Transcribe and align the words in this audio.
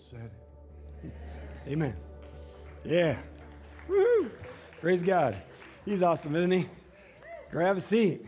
said. 0.00 0.30
Amen. 1.68 1.94
Yeah. 2.84 3.18
Woo! 3.86 4.30
Praise 4.80 5.02
God. 5.02 5.36
He's 5.84 6.02
awesome, 6.02 6.34
isn't 6.36 6.50
he? 6.50 6.66
Grab 7.50 7.76
a 7.76 7.80
seat. 7.82 8.24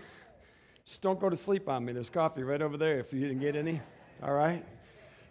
Just 0.85 1.01
don't 1.01 1.19
go 1.19 1.31
to 1.31 1.37
sleep 1.37 1.71
on 1.71 1.85
me. 1.85 1.95
There's 1.95 2.11
coffee 2.11 2.43
right 2.43 2.61
over 2.61 2.77
there 2.77 2.99
if 2.99 3.13
you 3.13 3.21
didn't 3.21 3.41
get 3.41 3.57
any. 3.57 3.81
All 4.23 4.35
right? 4.35 4.63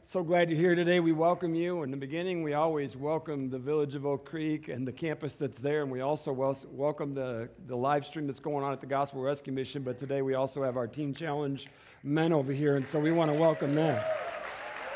So 0.03 0.23
glad 0.23 0.49
you're 0.49 0.59
here 0.59 0.73
today. 0.73 0.99
We 0.99 1.11
welcome 1.11 1.53
you. 1.53 1.83
In 1.83 1.91
the 1.91 1.97
beginning, 1.97 2.41
we 2.41 2.53
always 2.53 2.97
welcome 2.97 3.51
the 3.51 3.59
village 3.59 3.93
of 3.93 4.07
Oak 4.07 4.25
Creek 4.25 4.67
and 4.67 4.87
the 4.87 4.91
campus 4.91 5.33
that's 5.35 5.59
there. 5.59 5.83
And 5.83 5.91
we 5.91 6.01
also 6.01 6.33
wel- 6.33 6.57
welcome 6.71 7.13
the, 7.13 7.49
the 7.67 7.75
live 7.75 8.03
stream 8.03 8.25
that's 8.25 8.39
going 8.39 8.65
on 8.65 8.73
at 8.73 8.81
the 8.81 8.87
Gospel 8.87 9.21
Rescue 9.21 9.53
Mission. 9.53 9.83
But 9.83 9.99
today, 9.99 10.23
we 10.23 10.33
also 10.33 10.63
have 10.63 10.75
our 10.75 10.87
Teen 10.87 11.13
Challenge 11.13 11.67
men 12.03 12.33
over 12.33 12.51
here. 12.51 12.77
And 12.77 12.85
so 12.85 12.99
we 12.99 13.11
want 13.11 13.31
to 13.31 13.37
welcome 13.37 13.75
them. 13.75 14.03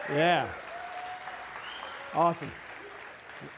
Yeah. 0.09 0.48
Awesome. 2.16 2.50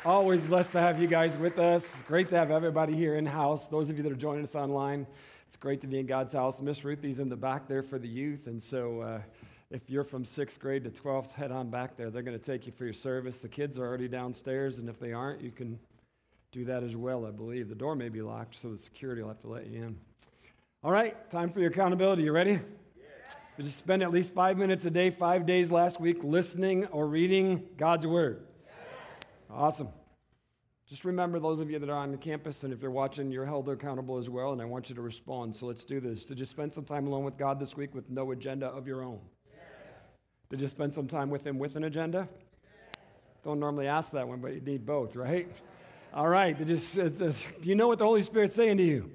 Always 0.03 0.43
blessed 0.43 0.71
to 0.71 0.79
have 0.79 0.99
you 0.99 1.05
guys 1.05 1.37
with 1.37 1.59
us. 1.59 2.01
Great 2.07 2.29
to 2.29 2.35
have 2.35 2.49
everybody 2.49 2.95
here 2.95 3.13
in 3.13 3.23
house. 3.23 3.67
Those 3.67 3.91
of 3.91 3.97
you 3.97 4.03
that 4.03 4.11
are 4.11 4.15
joining 4.15 4.45
us 4.45 4.55
online, 4.55 5.05
it's 5.45 5.55
great 5.55 5.79
to 5.81 5.87
be 5.87 5.99
in 5.99 6.07
God's 6.07 6.33
house. 6.33 6.59
Miss 6.59 6.83
Ruthie's 6.83 7.19
in 7.19 7.29
the 7.29 7.35
back 7.35 7.67
there 7.67 7.83
for 7.83 7.99
the 7.99 8.07
youth, 8.07 8.47
and 8.47 8.59
so 8.59 9.01
uh, 9.01 9.21
if 9.69 9.91
you're 9.91 10.03
from 10.03 10.25
sixth 10.25 10.59
grade 10.59 10.85
to 10.85 10.89
12th, 10.89 11.33
head 11.33 11.51
on 11.51 11.69
back 11.69 11.97
there. 11.97 12.09
They're 12.09 12.23
going 12.23 12.39
to 12.39 12.43
take 12.43 12.65
you 12.65 12.71
for 12.71 12.85
your 12.85 12.95
service. 12.95 13.37
The 13.37 13.47
kids 13.47 13.77
are 13.77 13.85
already 13.85 14.07
downstairs, 14.07 14.79
and 14.79 14.89
if 14.89 14.99
they 14.99 15.13
aren't, 15.13 15.41
you 15.41 15.51
can 15.51 15.77
do 16.51 16.65
that 16.65 16.81
as 16.81 16.95
well, 16.95 17.27
I 17.27 17.29
believe. 17.29 17.69
The 17.69 17.75
door 17.75 17.95
may 17.95 18.09
be 18.09 18.23
locked, 18.23 18.55
so 18.55 18.71
the 18.71 18.77
security 18.77 19.21
will 19.21 19.29
have 19.29 19.41
to 19.41 19.49
let 19.49 19.67
you 19.67 19.83
in. 19.83 19.97
All 20.83 20.91
right, 20.91 21.29
time 21.29 21.51
for 21.51 21.59
your 21.59 21.69
accountability. 21.69 22.23
You 22.23 22.31
ready? 22.31 22.59
We 23.57 23.63
just 23.63 23.79
spend 23.79 24.03
at 24.03 24.11
least 24.11 24.35
five 24.35 24.55
minutes 24.55 24.85
a 24.85 24.91
day, 24.91 25.09
five 25.09 25.47
days 25.47 25.71
last 25.71 25.99
week, 25.99 26.23
listening 26.23 26.85
or 26.87 27.07
reading 27.07 27.63
God's 27.75 28.05
Word. 28.05 28.45
Awesome. 29.49 29.87
Just 30.87 31.03
remember 31.03 31.39
those 31.39 31.59
of 31.59 31.71
you 31.71 31.79
that 31.79 31.89
are 31.89 31.97
on 31.97 32.11
the 32.11 32.17
campus, 32.17 32.63
and 32.63 32.71
if 32.71 32.83
you're 32.83 32.91
watching, 32.91 33.31
you're 33.31 33.47
held 33.47 33.67
accountable 33.67 34.19
as 34.19 34.29
well, 34.29 34.51
and 34.51 34.61
I 34.61 34.65
want 34.65 34.89
you 34.89 34.95
to 34.95 35.01
respond. 35.01 35.55
So 35.55 35.65
let's 35.65 35.83
do 35.83 35.99
this. 35.99 36.23
Did 36.23 36.37
you 36.37 36.45
spend 36.45 36.71
some 36.71 36.85
time 36.85 37.07
alone 37.07 37.23
with 37.23 37.35
God 37.35 37.59
this 37.59 37.75
week 37.75 37.95
with 37.95 38.07
no 38.11 38.31
agenda 38.31 38.67
of 38.67 38.85
your 38.85 39.01
own? 39.01 39.19
Yes. 39.47 39.59
Did 40.51 40.61
you 40.61 40.67
spend 40.67 40.93
some 40.93 41.07
time 41.07 41.31
with 41.31 41.45
Him 41.45 41.57
with 41.57 41.75
an 41.75 41.83
agenda? 41.85 42.29
Yes. 42.29 42.99
Don't 43.43 43.59
normally 43.59 43.87
ask 43.87 44.11
that 44.11 44.27
one, 44.27 44.39
but 44.39 44.53
you 44.53 44.61
need 44.61 44.85
both, 44.85 45.15
right? 45.15 45.51
All 46.13 46.27
right. 46.27 46.55
Did 46.55 46.69
you, 46.69 47.01
uh, 47.01 47.31
you 47.63 47.73
know 47.73 47.87
what 47.87 47.97
the 47.97 48.05
Holy 48.05 48.21
Spirit's 48.21 48.53
saying 48.53 48.77
to 48.77 48.83
you? 48.83 49.11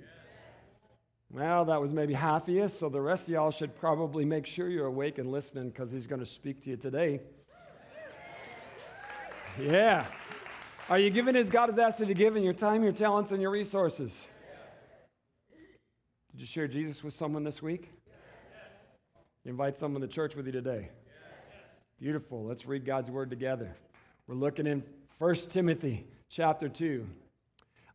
Well, 1.33 1.65
that 1.65 1.81
was 1.81 1.93
maybe 1.93 2.13
half 2.13 2.43
of 2.43 2.55
you, 2.55 2.69
so 2.69 2.91
the 2.91 3.01
rest 3.01 3.23
of 3.23 3.31
y'all 3.31 3.51
should 3.51 3.75
probably 3.75 4.27
make 4.27 4.45
sure 4.45 4.69
you're 4.69 4.85
awake 4.85 5.17
and 5.17 5.33
listening 5.33 5.71
because 5.71 5.91
He's 5.91 6.07
going 6.07 6.21
to 6.21 6.27
speak 6.27 6.61
to 6.65 6.71
you 6.71 6.77
today. 6.77 7.21
Yeah. 9.59 10.05
Are 10.91 10.99
you 10.99 11.09
giving 11.09 11.35
as 11.35 11.49
God 11.49 11.71
has 11.71 11.79
asked 11.79 12.01
you 12.01 12.07
to 12.07 12.13
give 12.13 12.37
in 12.37 12.43
your 12.43 12.53
time, 12.53 12.83
your 12.83 12.93
talents, 12.93 13.33
and 13.33 13.41
your 13.41 13.51
resources? 13.51 14.13
Did 16.33 16.41
you 16.41 16.47
share 16.47 16.69
Jesus 16.69 17.03
with 17.03 17.15
someone 17.15 17.45
this 17.45 17.63
week? 17.63 17.89
You 19.45 19.53
invite 19.53 19.79
someone 19.79 20.03
to 20.03 20.09
church 20.09 20.37
with 20.37 20.45
you 20.45 20.53
today? 20.53 20.91
Beautiful. 21.99 22.45
Let's 22.45 22.67
read 22.67 22.85
God's 22.85 23.11
word 23.11 23.31
together. 23.31 23.75
We're 24.27 24.35
looking 24.35 24.67
in 24.67 24.83
1 25.17 25.35
Timothy 25.49 26.07
chapter 26.29 26.69
2. 26.69 27.07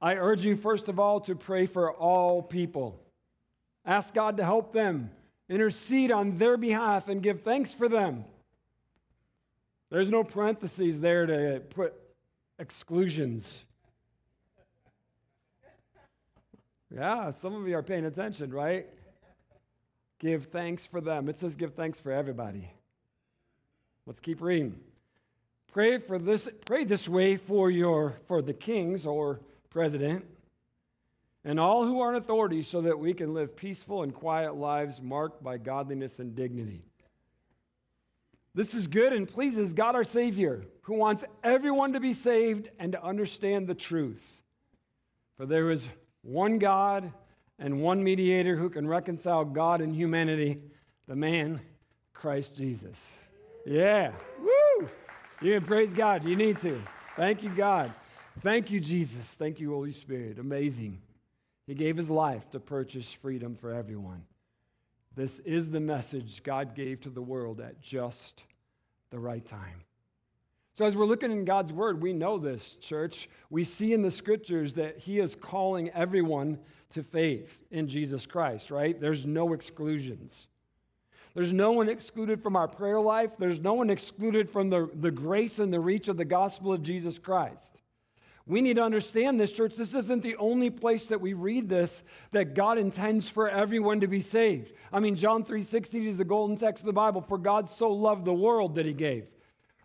I 0.02 0.16
urge 0.16 0.44
you, 0.44 0.56
first 0.56 0.90
of 0.90 1.00
all, 1.00 1.20
to 1.22 1.36
pray 1.36 1.68
for 1.68 1.94
all 1.94 2.42
people. 2.42 3.04
Ask 3.88 4.14
God 4.14 4.36
to 4.38 4.44
help 4.44 4.74
them, 4.74 5.12
intercede 5.48 6.12
on 6.12 6.38
their 6.38 6.58
behalf, 6.58 7.08
and 7.08 7.24
give 7.24 7.42
thanks 7.42 7.74
for 7.74 7.88
them. 7.88 8.26
There's 9.90 10.10
no 10.10 10.26
parentheses 10.26 11.00
there 11.00 11.26
to 11.26 11.62
put 11.70 11.94
exclusions. 12.60 13.64
Yeah, 16.94 17.32
some 17.32 17.56
of 17.56 17.66
you 17.66 17.78
are 17.78 17.84
paying 17.84 18.06
attention, 18.06 18.52
right? 18.52 18.88
Give 20.20 20.44
thanks 20.46 20.86
for 20.86 21.00
them. 21.00 21.30
It 21.30 21.38
says 21.38 21.56
give 21.56 21.74
thanks 21.74 21.98
for 21.98 22.12
everybody. 22.12 22.70
Let's 24.06 24.20
keep 24.20 24.42
reading. 24.42 24.78
Pray 25.72 25.98
for 25.98 26.18
this 26.18 26.50
pray 26.66 26.84
this 26.84 27.08
way 27.08 27.38
for 27.38 27.70
your 27.70 28.16
for 28.26 28.42
the 28.42 28.54
kings 28.54 29.06
or 29.06 29.40
president 29.70 30.26
and 31.48 31.62
all 31.62 31.86
who 31.86 32.02
are 32.02 32.10
in 32.10 32.18
authority 32.18 32.62
so 32.62 32.82
that 32.82 33.00
we 33.00 33.14
can 33.14 33.34
live 33.34 33.56
peaceful 33.56 34.04
and 34.04 34.14
quiet 34.14 34.56
lives 34.58 35.02
marked 35.02 35.42
by 35.42 35.58
godliness 35.58 36.20
and 36.20 36.36
dignity. 36.36 36.84
This 38.54 38.74
is 38.74 38.88
good 38.88 39.14
and 39.14 39.26
pleases 39.26 39.72
God 39.72 39.96
our 39.96 40.04
Savior, 40.04 40.66
who 40.82 40.96
wants 40.96 41.24
everyone 41.46 41.94
to 41.94 42.02
be 42.02 42.12
saved 42.12 42.70
and 42.78 42.92
to 42.92 43.02
understand 43.02 43.66
the 43.66 43.76
truth. 43.76 44.42
For 45.38 45.46
there 45.46 45.72
is 45.72 45.88
one 46.22 46.60
God 46.60 47.14
and 47.58 47.82
one 47.82 48.04
mediator 48.04 48.58
who 48.58 48.70
can 48.70 48.86
reconcile 48.86 49.46
God 49.46 49.80
and 49.80 49.96
humanity, 49.96 50.60
the 51.08 51.16
man, 51.16 51.62
Christ 52.14 52.58
Jesus. 52.58 53.00
Yeah. 53.66 54.12
Woo! 54.38 54.90
You 55.42 55.54
can 55.54 55.64
praise 55.64 55.94
God. 55.94 56.26
You 56.26 56.36
need 56.36 56.58
to. 56.58 56.82
Thank 57.16 57.42
you, 57.42 57.52
God. 57.52 57.94
Thank 58.42 58.70
you, 58.70 58.82
Jesus. 58.82 59.24
Thank 59.36 59.62
you, 59.62 59.72
Holy 59.72 59.94
Spirit. 59.94 60.40
Amazing. 60.40 61.00
He 61.68 61.76
gave 61.76 61.98
his 61.98 62.10
life 62.10 62.50
to 62.52 62.60
purchase 62.60 63.12
freedom 63.12 63.56
for 63.56 63.74
everyone. 63.74 64.24
This 65.16 65.40
is 65.40 65.70
the 65.70 65.82
message 65.82 66.42
God 66.44 66.74
gave 66.74 67.02
to 67.02 67.10
the 67.10 67.22
world 67.22 67.60
at 67.60 67.82
just 67.82 68.46
the 69.10 69.20
right 69.20 69.46
time. 69.46 69.84
So, 70.74 70.86
as 70.86 70.96
we're 70.96 71.06
looking 71.06 71.32
in 71.32 71.44
God's 71.44 71.74
word, 71.74 72.02
we 72.02 72.14
know 72.14 72.38
this, 72.38 72.76
church. 72.76 73.28
We 73.50 73.64
see 73.64 73.94
in 73.94 74.04
the 74.04 74.12
scriptures 74.12 74.76
that 74.76 75.00
He 75.00 75.20
is 75.20 75.36
calling 75.36 75.90
everyone 75.90 76.60
to 76.92 77.04
faith 77.04 77.60
in 77.72 77.88
Jesus 77.88 78.26
Christ, 78.28 78.70
right? 78.72 79.00
There's 79.00 79.26
no 79.26 79.54
exclusions. 79.54 80.48
There's 81.34 81.52
no 81.52 81.72
one 81.72 81.90
excluded 81.90 82.42
from 82.42 82.56
our 82.56 82.68
prayer 82.68 83.02
life. 83.02 83.38
There's 83.38 83.60
no 83.60 83.74
one 83.74 83.90
excluded 83.90 84.50
from 84.50 84.70
the, 84.70 84.90
the 84.94 85.12
grace 85.12 85.60
and 85.60 85.74
the 85.74 85.80
reach 85.80 86.08
of 86.08 86.18
the 86.18 86.26
gospel 86.26 86.72
of 86.72 86.84
Jesus 86.84 87.18
Christ. 87.20 87.82
We 88.48 88.62
need 88.62 88.78
to 88.78 88.84
understand 88.84 89.40
this, 89.40 89.52
church. 89.52 89.76
This 89.76 89.94
isn't 89.94 90.24
the 90.24 90.38
only 90.38 90.70
place 90.70 91.08
that 91.08 91.20
we 91.20 91.34
read 91.34 91.68
this 91.68 92.02
that 92.32 92.54
God 92.54 92.78
intends 92.78 93.28
for 93.28 93.50
everyone 93.50 94.00
to 94.00 94.08
be 94.08 94.22
saved. 94.22 94.72
I 94.92 95.02
mean, 95.02 95.18
John 95.18 95.44
3:16 95.44 96.08
is 96.08 96.18
the 96.18 96.24
golden 96.24 96.56
text 96.56 96.82
of 96.84 96.86
the 96.86 96.94
Bible. 96.94 97.20
For 97.22 97.38
God 97.38 97.68
so 97.68 97.92
loved 97.92 98.24
the 98.24 98.34
world 98.34 98.76
that 98.76 98.86
he 98.86 98.94
gave. 98.94 99.30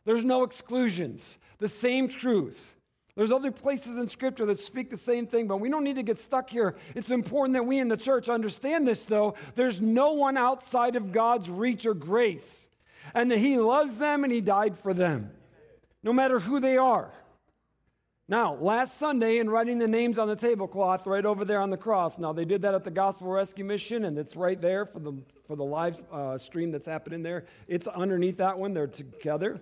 There's 0.05 0.25
no 0.25 0.45
exclusions. 0.45 1.39
The 1.59 1.67
same 1.69 2.09
truth. 2.09 2.77
There's 3.17 3.33
other 3.33 3.50
places 3.50 3.99
in 3.99 4.09
Scripture 4.09 4.47
that 4.47 4.59
speak 4.59 4.91
the 4.91 4.97
same 4.97 5.27
thing, 5.27 5.47
but 5.47 5.59
we 5.59 5.69
don't 5.69 5.84
need 5.84 5.97
to 5.97 6.03
get 6.03 6.19
stuck 6.19 6.49
here. 6.49 6.77
It's 6.94 7.11
important 7.11 7.55
that 7.55 7.67
we 7.67 7.79
in 7.79 7.89
the 7.89 7.97
church 7.97 8.29
understand 8.29 8.89
this, 8.89 9.05
though. 9.05 9.34
There's 9.55 9.81
no 9.81 10.12
one 10.12 10.39
outside 10.39 10.97
of 10.97 11.12
God's 11.12 11.50
reach 11.50 11.84
or 11.84 11.94
grace, 11.94 12.67
and 13.12 13.31
that 13.31 13.39
He 13.39 13.59
loves 13.59 13.99
them 13.99 14.25
and 14.25 14.33
He 14.33 14.41
died 14.41 14.79
for 14.79 14.94
them, 14.94 15.31
no 16.03 16.12
matter 16.12 16.41
who 16.41 16.59
they 16.59 16.79
are. 16.79 17.12
Now, 18.32 18.54
last 18.54 18.97
Sunday, 18.97 19.41
in 19.41 19.50
writing 19.50 19.78
the 19.78 19.87
names 19.87 20.19
on 20.19 20.26
the 20.26 20.34
tablecloth 20.34 21.06
right 21.06 21.26
over 21.26 21.44
there 21.44 21.60
on 21.60 21.69
the 21.69 21.76
cross, 21.76 22.19
now 22.19 22.32
they 22.32 22.47
did 22.47 22.62
that 22.62 22.75
at 22.75 22.82
the 22.82 22.91
Gospel 22.91 23.26
Rescue 23.26 23.62
Mission, 23.62 24.06
and 24.06 24.16
it's 24.16 24.37
right 24.37 24.59
there 24.59 24.87
for 24.87 25.00
the, 25.00 25.12
for 25.47 25.54
the 25.54 25.62
live 25.62 26.00
uh, 26.10 26.38
stream 26.38 26.70
that's 26.70 26.87
happening 26.87 27.22
there. 27.22 27.44
It's 27.69 27.87
underneath 27.87 28.38
that 28.38 28.59
one, 28.59 28.72
they're 28.72 28.87
together. 28.87 29.60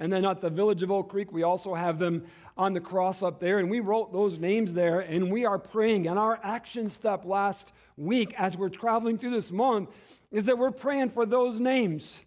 And 0.00 0.10
then 0.10 0.24
at 0.24 0.40
the 0.40 0.48
village 0.48 0.82
of 0.82 0.90
Oak 0.90 1.10
Creek, 1.10 1.30
we 1.30 1.42
also 1.42 1.74
have 1.74 1.98
them 1.98 2.24
on 2.56 2.72
the 2.72 2.80
cross 2.80 3.22
up 3.22 3.38
there, 3.38 3.58
and 3.58 3.68
we 3.68 3.80
wrote 3.80 4.14
those 4.14 4.38
names 4.38 4.72
there, 4.72 5.00
and 5.00 5.30
we 5.30 5.44
are 5.44 5.58
praying. 5.58 6.06
And 6.08 6.18
our 6.18 6.40
action 6.42 6.88
step 6.88 7.26
last 7.26 7.70
week, 7.98 8.32
as 8.38 8.56
we're 8.56 8.70
traveling 8.70 9.18
through 9.18 9.32
this 9.32 9.52
month, 9.52 9.90
is 10.32 10.46
that 10.46 10.56
we're 10.56 10.70
praying 10.70 11.10
for 11.10 11.26
those 11.26 11.60
names. 11.60 12.20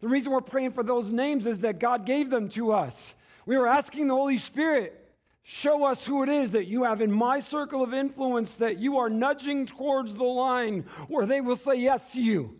The 0.00 0.08
reason 0.08 0.32
we're 0.32 0.40
praying 0.40 0.72
for 0.72 0.82
those 0.82 1.12
names 1.12 1.46
is 1.46 1.60
that 1.60 1.78
God 1.78 2.06
gave 2.06 2.28
them 2.28 2.48
to 2.48 2.72
us. 2.72 3.14
We 3.46 3.56
were 3.56 3.68
asking 3.68 4.08
the 4.08 4.16
Holy 4.16 4.36
Spirit 4.36 5.04
Show 5.50 5.86
us 5.86 6.04
who 6.04 6.22
it 6.22 6.28
is 6.28 6.50
that 6.50 6.66
you 6.66 6.84
have 6.84 7.00
in 7.00 7.10
my 7.10 7.40
circle 7.40 7.82
of 7.82 7.94
influence 7.94 8.56
that 8.56 8.78
you 8.78 8.98
are 8.98 9.08
nudging 9.08 9.64
towards 9.64 10.12
the 10.12 10.24
line 10.24 10.84
where 11.08 11.24
they 11.24 11.40
will 11.40 11.56
say 11.56 11.76
yes 11.76 12.12
to 12.12 12.20
you. 12.20 12.58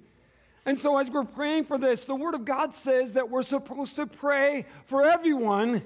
And 0.65 0.79
so, 0.79 0.97
as 0.97 1.11
we're 1.11 1.25
praying 1.25 1.65
for 1.65 1.77
this, 1.77 2.05
the 2.05 2.15
Word 2.15 2.35
of 2.35 2.47
God 2.47 2.73
says 2.73 3.13
that 3.13 3.29
we're 3.29 3.43
supposed 3.43 3.97
to 3.97 4.07
pray 4.07 4.65
for 4.87 5.05
everyone, 5.05 5.83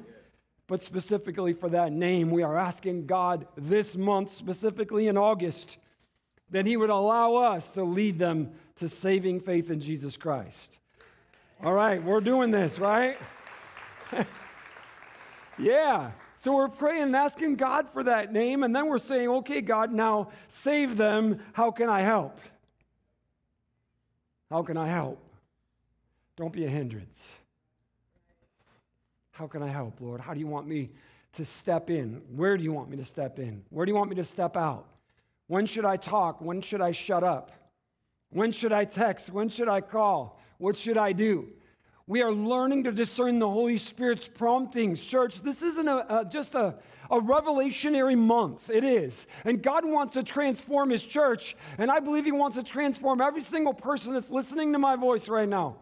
but 0.68 0.80
specifically 0.80 1.52
for 1.52 1.68
that 1.70 1.90
name. 1.90 2.30
We 2.30 2.44
are 2.44 2.56
asking 2.56 3.06
God 3.06 3.48
this 3.56 3.96
month, 3.96 4.32
specifically 4.32 5.08
in 5.08 5.18
August, 5.18 5.78
that 6.50 6.66
He 6.66 6.76
would 6.76 6.88
allow 6.88 7.34
us 7.34 7.72
to 7.72 7.82
lead 7.82 8.20
them 8.20 8.52
to 8.76 8.88
saving 8.88 9.40
faith 9.40 9.72
in 9.72 9.80
Jesus 9.80 10.16
Christ. 10.16 10.78
All 11.64 11.74
right, 11.74 12.00
we're 12.00 12.20
doing 12.20 12.52
this, 12.52 12.78
right? 12.78 13.18
yeah. 15.58 16.12
So 16.42 16.56
we're 16.56 16.66
praying 16.66 17.04
and 17.04 17.14
asking 17.14 17.54
God 17.54 17.88
for 17.90 18.02
that 18.02 18.32
name, 18.32 18.64
and 18.64 18.74
then 18.74 18.88
we're 18.88 18.98
saying, 18.98 19.28
okay, 19.28 19.60
God, 19.60 19.92
now 19.92 20.30
save 20.48 20.96
them. 20.96 21.38
How 21.52 21.70
can 21.70 21.88
I 21.88 22.00
help? 22.00 22.40
How 24.50 24.64
can 24.64 24.76
I 24.76 24.88
help? 24.88 25.24
Don't 26.34 26.52
be 26.52 26.64
a 26.64 26.68
hindrance. 26.68 27.30
How 29.30 29.46
can 29.46 29.62
I 29.62 29.68
help, 29.68 30.00
Lord? 30.00 30.20
How 30.20 30.34
do 30.34 30.40
you 30.40 30.48
want 30.48 30.66
me 30.66 30.90
to 31.34 31.44
step 31.44 31.90
in? 31.90 32.20
Where 32.34 32.56
do 32.56 32.64
you 32.64 32.72
want 32.72 32.90
me 32.90 32.96
to 32.96 33.04
step 33.04 33.38
in? 33.38 33.62
Where 33.70 33.86
do 33.86 33.92
you 33.92 33.96
want 33.96 34.10
me 34.10 34.16
to 34.16 34.24
step 34.24 34.56
out? 34.56 34.88
When 35.46 35.64
should 35.64 35.84
I 35.84 35.96
talk? 35.96 36.40
When 36.40 36.60
should 36.60 36.80
I 36.80 36.90
shut 36.90 37.22
up? 37.22 37.52
When 38.30 38.50
should 38.50 38.72
I 38.72 38.84
text? 38.84 39.30
When 39.30 39.48
should 39.48 39.68
I 39.68 39.80
call? 39.80 40.40
What 40.58 40.76
should 40.76 40.98
I 40.98 41.12
do? 41.12 41.50
We 42.06 42.22
are 42.22 42.32
learning 42.32 42.84
to 42.84 42.92
discern 42.92 43.38
the 43.38 43.48
Holy 43.48 43.78
Spirit's 43.78 44.28
promptings. 44.28 45.04
Church, 45.04 45.40
this 45.40 45.62
isn't 45.62 45.86
a, 45.86 46.20
a, 46.20 46.24
just 46.24 46.54
a, 46.54 46.74
a 47.10 47.20
revelationary 47.20 48.18
month. 48.18 48.70
It 48.70 48.84
is. 48.84 49.26
And 49.44 49.62
God 49.62 49.84
wants 49.84 50.14
to 50.14 50.22
transform 50.22 50.90
His 50.90 51.04
church. 51.04 51.56
And 51.78 51.90
I 51.90 52.00
believe 52.00 52.24
He 52.24 52.32
wants 52.32 52.56
to 52.56 52.62
transform 52.62 53.20
every 53.20 53.42
single 53.42 53.74
person 53.74 54.14
that's 54.14 54.30
listening 54.30 54.72
to 54.72 54.78
my 54.78 54.96
voice 54.96 55.28
right 55.28 55.48
now. 55.48 55.76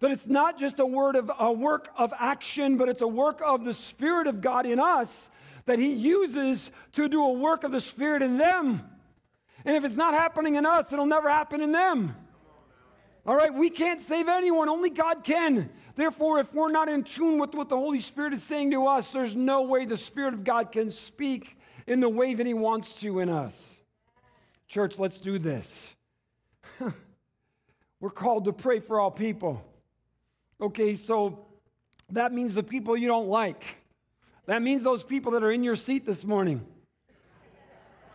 That 0.00 0.10
it's 0.10 0.26
not 0.26 0.58
just 0.58 0.80
a 0.80 0.86
word 0.86 1.14
of 1.14 1.30
a 1.38 1.52
work 1.52 1.90
of 1.96 2.12
action, 2.18 2.76
but 2.76 2.88
it's 2.88 3.02
a 3.02 3.08
work 3.08 3.40
of 3.44 3.64
the 3.64 3.72
Spirit 3.72 4.26
of 4.26 4.40
God 4.40 4.66
in 4.66 4.80
us 4.80 5.30
that 5.66 5.78
He 5.78 5.92
uses 5.92 6.72
to 6.94 7.08
do 7.08 7.22
a 7.22 7.32
work 7.32 7.62
of 7.62 7.70
the 7.70 7.80
Spirit 7.80 8.22
in 8.22 8.36
them. 8.36 8.82
And 9.64 9.76
if 9.76 9.84
it's 9.84 9.94
not 9.94 10.14
happening 10.14 10.56
in 10.56 10.66
us, 10.66 10.92
it'll 10.92 11.06
never 11.06 11.30
happen 11.30 11.60
in 11.60 11.70
them. 11.70 12.16
All 13.24 13.36
right, 13.36 13.54
we 13.54 13.70
can't 13.70 14.00
save 14.00 14.28
anyone, 14.28 14.68
only 14.68 14.90
God 14.90 15.22
can. 15.22 15.70
Therefore, 15.94 16.40
if 16.40 16.52
we're 16.52 16.72
not 16.72 16.88
in 16.88 17.04
tune 17.04 17.38
with 17.38 17.54
what 17.54 17.68
the 17.68 17.76
Holy 17.76 18.00
Spirit 18.00 18.32
is 18.32 18.42
saying 18.42 18.72
to 18.72 18.86
us, 18.86 19.10
there's 19.10 19.36
no 19.36 19.62
way 19.62 19.84
the 19.84 19.96
Spirit 19.96 20.34
of 20.34 20.42
God 20.42 20.72
can 20.72 20.90
speak 20.90 21.56
in 21.86 22.00
the 22.00 22.08
way 22.08 22.34
that 22.34 22.46
He 22.46 22.54
wants 22.54 23.00
to 23.00 23.20
in 23.20 23.28
us. 23.28 23.76
Church, 24.66 24.98
let's 24.98 25.20
do 25.20 25.38
this. 25.38 25.94
we're 28.00 28.10
called 28.10 28.46
to 28.46 28.52
pray 28.52 28.80
for 28.80 28.98
all 28.98 29.10
people. 29.10 29.62
Okay, 30.60 30.94
so 30.96 31.46
that 32.10 32.32
means 32.32 32.54
the 32.54 32.62
people 32.62 32.96
you 32.96 33.06
don't 33.06 33.28
like. 33.28 33.76
That 34.46 34.62
means 34.62 34.82
those 34.82 35.04
people 35.04 35.32
that 35.32 35.44
are 35.44 35.52
in 35.52 35.62
your 35.62 35.76
seat 35.76 36.04
this 36.04 36.24
morning. 36.24 36.66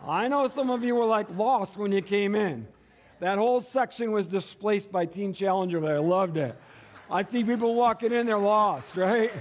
I 0.06 0.28
know 0.28 0.48
some 0.48 0.70
of 0.70 0.84
you 0.84 0.96
were 0.96 1.06
like 1.06 1.30
lost 1.36 1.78
when 1.78 1.94
you 1.94 2.02
came 2.02 2.36
in. 2.36 2.68
That 3.20 3.40
whole 3.40 3.62
section 3.62 4.12
was 4.12 4.28
displaced 4.28 4.92
by 4.92 5.06
Teen 5.06 5.34
Challenger, 5.34 5.80
but 5.80 5.92
I 5.92 5.98
loved 5.98 6.38
it. 6.38 6.56
I 7.10 7.24
see 7.24 7.44
people 7.44 7.74
walking 7.74 8.12
in, 8.12 8.28
they're 8.28 8.38
lost, 8.38 8.96
right? 8.96 9.32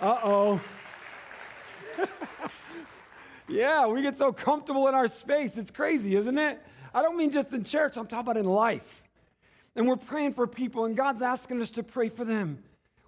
Uh 0.00 0.18
oh. 0.22 0.60
yeah, 3.48 3.86
we 3.86 4.00
get 4.00 4.16
so 4.16 4.32
comfortable 4.32 4.88
in 4.88 4.94
our 4.94 5.08
space. 5.08 5.58
It's 5.58 5.70
crazy, 5.70 6.14
isn't 6.16 6.38
it? 6.38 6.62
I 6.94 7.02
don't 7.02 7.16
mean 7.16 7.30
just 7.30 7.52
in 7.52 7.62
church, 7.62 7.96
I'm 7.98 8.06
talking 8.06 8.30
about 8.30 8.36
in 8.38 8.46
life. 8.46 9.02
And 9.76 9.86
we're 9.86 9.96
praying 9.96 10.34
for 10.34 10.46
people, 10.46 10.86
and 10.86 10.96
God's 10.96 11.20
asking 11.20 11.60
us 11.60 11.70
to 11.72 11.82
pray 11.82 12.08
for 12.08 12.24
them. 12.24 12.62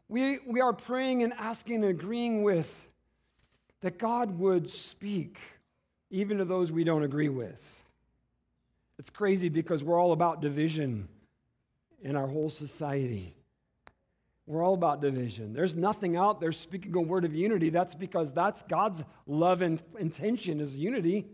We, 0.09 0.41
we 0.47 0.61
are 0.61 0.73
praying 0.73 1.23
and 1.23 1.33
asking 1.35 1.77
and 1.77 1.85
agreeing 1.87 2.43
with 2.43 2.89
that 3.81 3.99
God 3.99 4.39
would 4.39 4.69
speak 4.69 5.39
even 6.11 6.39
to 6.39 6.45
those 6.45 6.71
we 6.71 6.85
don't 6.85 7.05
agree 7.05 7.29
with. 7.29 7.80
It's 9.01 9.09
crazy 9.09 9.49
because 9.49 9.83
we're 9.83 9.99
all 9.99 10.13
about 10.13 10.43
division 10.43 11.09
in 12.03 12.17
our 12.17 12.27
whole 12.27 12.51
society. 12.51 13.35
We're 14.47 14.63
all 14.63 14.75
about 14.75 15.01
division. 15.01 15.55
There's 15.55 15.75
nothing 15.75 16.19
out 16.19 16.39
there 16.39 16.53
speaking 16.53 16.95
a 16.95 17.01
word 17.01 17.25
of 17.25 17.35
unity. 17.35 17.71
That's 17.71 17.95
because 17.95 18.31
that's 18.31 18.61
God's 18.61 19.03
love 19.27 19.63
and 19.63 19.83
intention 19.99 20.61
is 20.61 20.77
unity. 20.77 21.29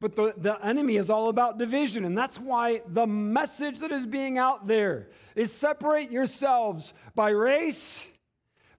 But 0.00 0.16
the, 0.16 0.34
the 0.36 0.54
enemy 0.66 0.96
is 0.96 1.08
all 1.08 1.28
about 1.28 1.56
division. 1.56 2.04
And 2.04 2.18
that's 2.18 2.36
why 2.36 2.82
the 2.88 3.06
message 3.06 3.78
that 3.78 3.92
is 3.92 4.04
being 4.04 4.36
out 4.36 4.66
there 4.66 5.08
is 5.36 5.52
separate 5.52 6.10
yourselves 6.10 6.94
by 7.14 7.30
race, 7.30 8.08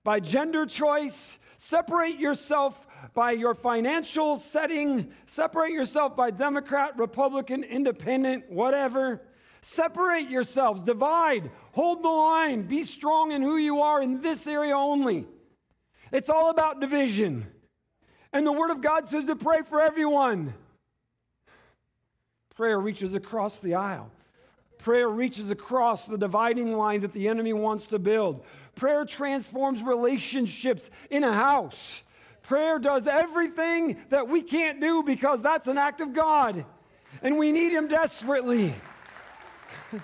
by 0.04 0.20
gender 0.20 0.66
choice, 0.66 1.40
separate 1.58 2.20
yourself 2.20 2.86
by 3.14 3.32
your 3.32 3.54
financial 3.54 4.38
setting, 4.38 5.12
separate 5.28 5.72
yourself 5.72 6.16
by 6.16 6.32
Democrat, 6.32 6.98
Republican, 6.98 7.64
Independent, 7.64 8.50
whatever. 8.50 9.22
Separate 9.62 10.30
yourselves, 10.30 10.82
divide, 10.82 11.52
hold 11.74 12.02
the 12.04 12.10
line, 12.10 12.64
be 12.64 12.84
strong 12.84 13.32
in 13.32 13.42
who 13.42 13.58
you 13.58 13.82
are 13.82 14.02
in 14.02 14.22
this 14.22 14.48
area 14.48 14.76
only. 14.76 15.28
It's 16.12 16.30
all 16.30 16.50
about 16.50 16.80
division. 16.80 17.48
And 18.32 18.46
the 18.46 18.52
Word 18.52 18.72
of 18.72 18.82
God 18.82 19.08
says 19.08 19.26
to 19.26 19.36
pray 19.36 19.62
for 19.68 19.82
everyone. 19.82 20.54
Prayer 22.56 22.80
reaches 22.80 23.14
across 23.14 23.60
the 23.60 23.76
aisle. 23.76 24.12
Prayer 24.78 25.10
reaches 25.10 25.50
across 25.50 26.06
the 26.06 26.18
dividing 26.18 26.74
line 26.74 27.02
that 27.02 27.12
the 27.12 27.28
enemy 27.28 27.54
wants 27.54 27.88
to 27.88 28.00
build. 28.00 28.46
Prayer 28.76 29.04
transforms 29.04 29.82
relationships 29.82 30.90
in 31.10 31.24
a 31.24 31.34
house. 31.34 32.02
Prayer 32.50 32.80
does 32.80 33.06
everything 33.06 33.98
that 34.10 34.28
we 34.28 34.42
can't 34.42 34.82
do 34.82 35.04
because 35.04 35.40
that's 35.44 35.68
an 35.68 35.78
act 35.78 36.02
of 36.02 36.14
God. 36.14 36.66
And 37.22 37.38
we 37.38 37.52
need 37.52 37.72
Him 37.72 37.88
desperately. 37.88 38.74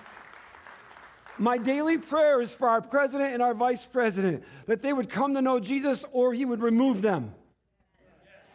My 1.38 1.58
daily 1.58 1.98
prayer 1.98 2.40
is 2.40 2.54
for 2.54 2.68
our 2.68 2.80
president 2.80 3.34
and 3.34 3.42
our 3.42 3.52
vice 3.52 3.84
president 3.84 4.44
that 4.66 4.80
they 4.80 4.92
would 4.92 5.10
come 5.10 5.34
to 5.34 5.42
know 5.42 5.58
Jesus 5.58 6.04
or 6.12 6.34
He 6.34 6.44
would 6.44 6.62
remove 6.62 7.02
them. 7.02 7.34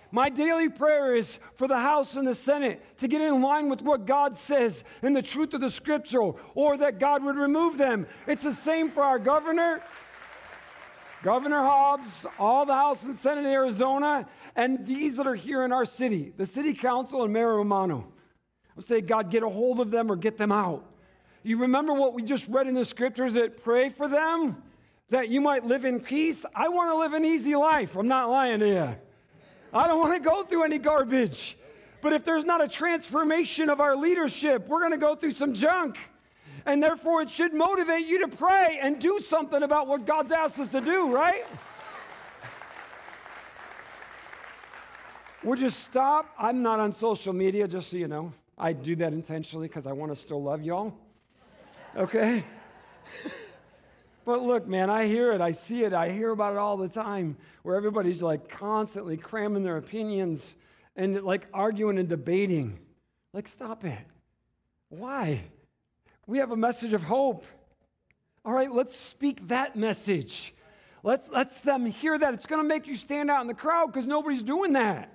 My 0.09 0.29
daily 0.29 0.69
prayer 0.69 1.13
is 1.13 1.37
for 1.55 1.67
the 1.67 1.79
House 1.79 2.15
and 2.15 2.25
the 2.25 2.33
Senate 2.33 2.81
to 2.99 3.09
get 3.09 3.21
in 3.21 3.41
line 3.41 3.67
with 3.67 3.81
what 3.81 4.05
God 4.05 4.37
says 4.37 4.85
and 5.01 5.13
the 5.13 5.21
truth 5.21 5.53
of 5.53 5.59
the 5.59 5.69
scripture, 5.69 6.31
or 6.55 6.77
that 6.77 6.97
God 6.97 7.25
would 7.25 7.35
remove 7.35 7.77
them. 7.77 8.07
It's 8.25 8.43
the 8.43 8.53
same 8.53 8.89
for 8.89 9.03
our 9.03 9.19
governor, 9.19 9.81
Governor 11.23 11.61
Hobbs, 11.61 12.25
all 12.39 12.65
the 12.65 12.73
House 12.73 13.03
and 13.03 13.15
Senate 13.15 13.45
in 13.45 13.51
Arizona, 13.51 14.27
and 14.55 14.85
these 14.87 15.17
that 15.17 15.27
are 15.27 15.35
here 15.35 15.63
in 15.63 15.71
our 15.71 15.85
city, 15.85 16.33
the 16.35 16.45
city 16.45 16.73
council 16.73 17.23
and 17.23 17.31
Mayor 17.31 17.55
Romano. 17.55 18.07
I'm 18.75 18.83
saying, 18.83 19.05
God, 19.05 19.29
get 19.29 19.43
a 19.43 19.49
hold 19.49 19.79
of 19.79 19.91
them 19.91 20.11
or 20.11 20.15
get 20.15 20.37
them 20.37 20.51
out. 20.51 20.83
You 21.43 21.57
remember 21.57 21.93
what 21.93 22.13
we 22.13 22.23
just 22.23 22.47
read 22.47 22.67
in 22.67 22.73
the 22.73 22.85
scriptures 22.85 23.33
that 23.33 23.63
pray 23.63 23.89
for 23.89 24.07
them 24.07 24.63
that 25.09 25.29
you 25.29 25.41
might 25.41 25.65
live 25.65 25.85
in 25.85 25.99
peace? 25.99 26.45
I 26.55 26.69
want 26.69 26.89
to 26.91 26.97
live 26.97 27.13
an 27.13 27.25
easy 27.25 27.55
life. 27.55 27.95
I'm 27.95 28.07
not 28.07 28.29
lying 28.29 28.59
to 28.59 28.67
you. 28.67 28.95
I 29.73 29.87
don't 29.87 29.99
want 29.99 30.13
to 30.13 30.19
go 30.19 30.43
through 30.43 30.63
any 30.63 30.79
garbage. 30.79 31.57
But 32.01 32.13
if 32.13 32.23
there's 32.25 32.45
not 32.45 32.63
a 32.63 32.67
transformation 32.67 33.69
of 33.69 33.79
our 33.79 33.95
leadership, 33.95 34.67
we're 34.67 34.79
going 34.79 34.91
to 34.91 34.97
go 34.97 35.15
through 35.15 35.31
some 35.31 35.53
junk. 35.53 35.97
And 36.65 36.81
therefore, 36.81 37.21
it 37.21 37.29
should 37.29 37.53
motivate 37.53 38.05
you 38.05 38.19
to 38.19 38.27
pray 38.27 38.79
and 38.81 38.99
do 38.99 39.19
something 39.19 39.63
about 39.63 39.87
what 39.87 40.05
God's 40.05 40.31
asked 40.31 40.59
us 40.59 40.69
to 40.69 40.81
do, 40.81 41.13
right? 41.13 41.45
Would 45.43 45.59
you 45.59 45.71
stop? 45.71 46.33
I'm 46.37 46.61
not 46.61 46.79
on 46.79 46.91
social 46.91 47.33
media, 47.33 47.67
just 47.67 47.89
so 47.89 47.97
you 47.97 48.07
know. 48.07 48.31
I 48.57 48.73
do 48.73 48.95
that 48.97 49.11
intentionally 49.11 49.67
because 49.67 49.87
I 49.87 49.91
want 49.91 50.11
to 50.11 50.15
still 50.15 50.41
love 50.41 50.61
y'all. 50.61 50.93
Okay? 51.97 52.43
But 54.23 54.43
look, 54.43 54.67
man, 54.67 54.89
I 54.89 55.07
hear 55.07 55.31
it. 55.31 55.41
I 55.41 55.51
see 55.51 55.83
it. 55.83 55.93
I 55.93 56.11
hear 56.11 56.29
about 56.29 56.53
it 56.53 56.59
all 56.59 56.77
the 56.77 56.87
time 56.87 57.37
where 57.63 57.75
everybody's 57.75 58.21
like 58.21 58.49
constantly 58.49 59.17
cramming 59.17 59.63
their 59.63 59.77
opinions 59.77 60.53
and 60.95 61.23
like 61.23 61.47
arguing 61.53 61.97
and 61.97 62.07
debating. 62.07 62.77
Like, 63.33 63.47
stop 63.47 63.83
it. 63.83 63.97
Why? 64.89 65.43
We 66.31 66.37
have 66.37 66.51
a 66.51 66.55
message 66.55 66.93
of 66.93 67.03
hope. 67.03 67.43
All 68.45 68.53
right, 68.53 68.71
let's 68.71 68.95
speak 68.95 69.49
that 69.49 69.75
message. 69.75 70.53
Let's, 71.03 71.27
let's 71.29 71.59
them 71.59 71.85
hear 71.85 72.17
that. 72.17 72.33
It's 72.33 72.45
going 72.45 72.61
to 72.61 72.67
make 72.67 72.87
you 72.87 72.95
stand 72.95 73.29
out 73.29 73.41
in 73.41 73.47
the 73.47 73.53
crowd 73.53 73.87
because 73.87 74.07
nobody's 74.07 74.41
doing 74.41 74.71
that. 74.71 75.11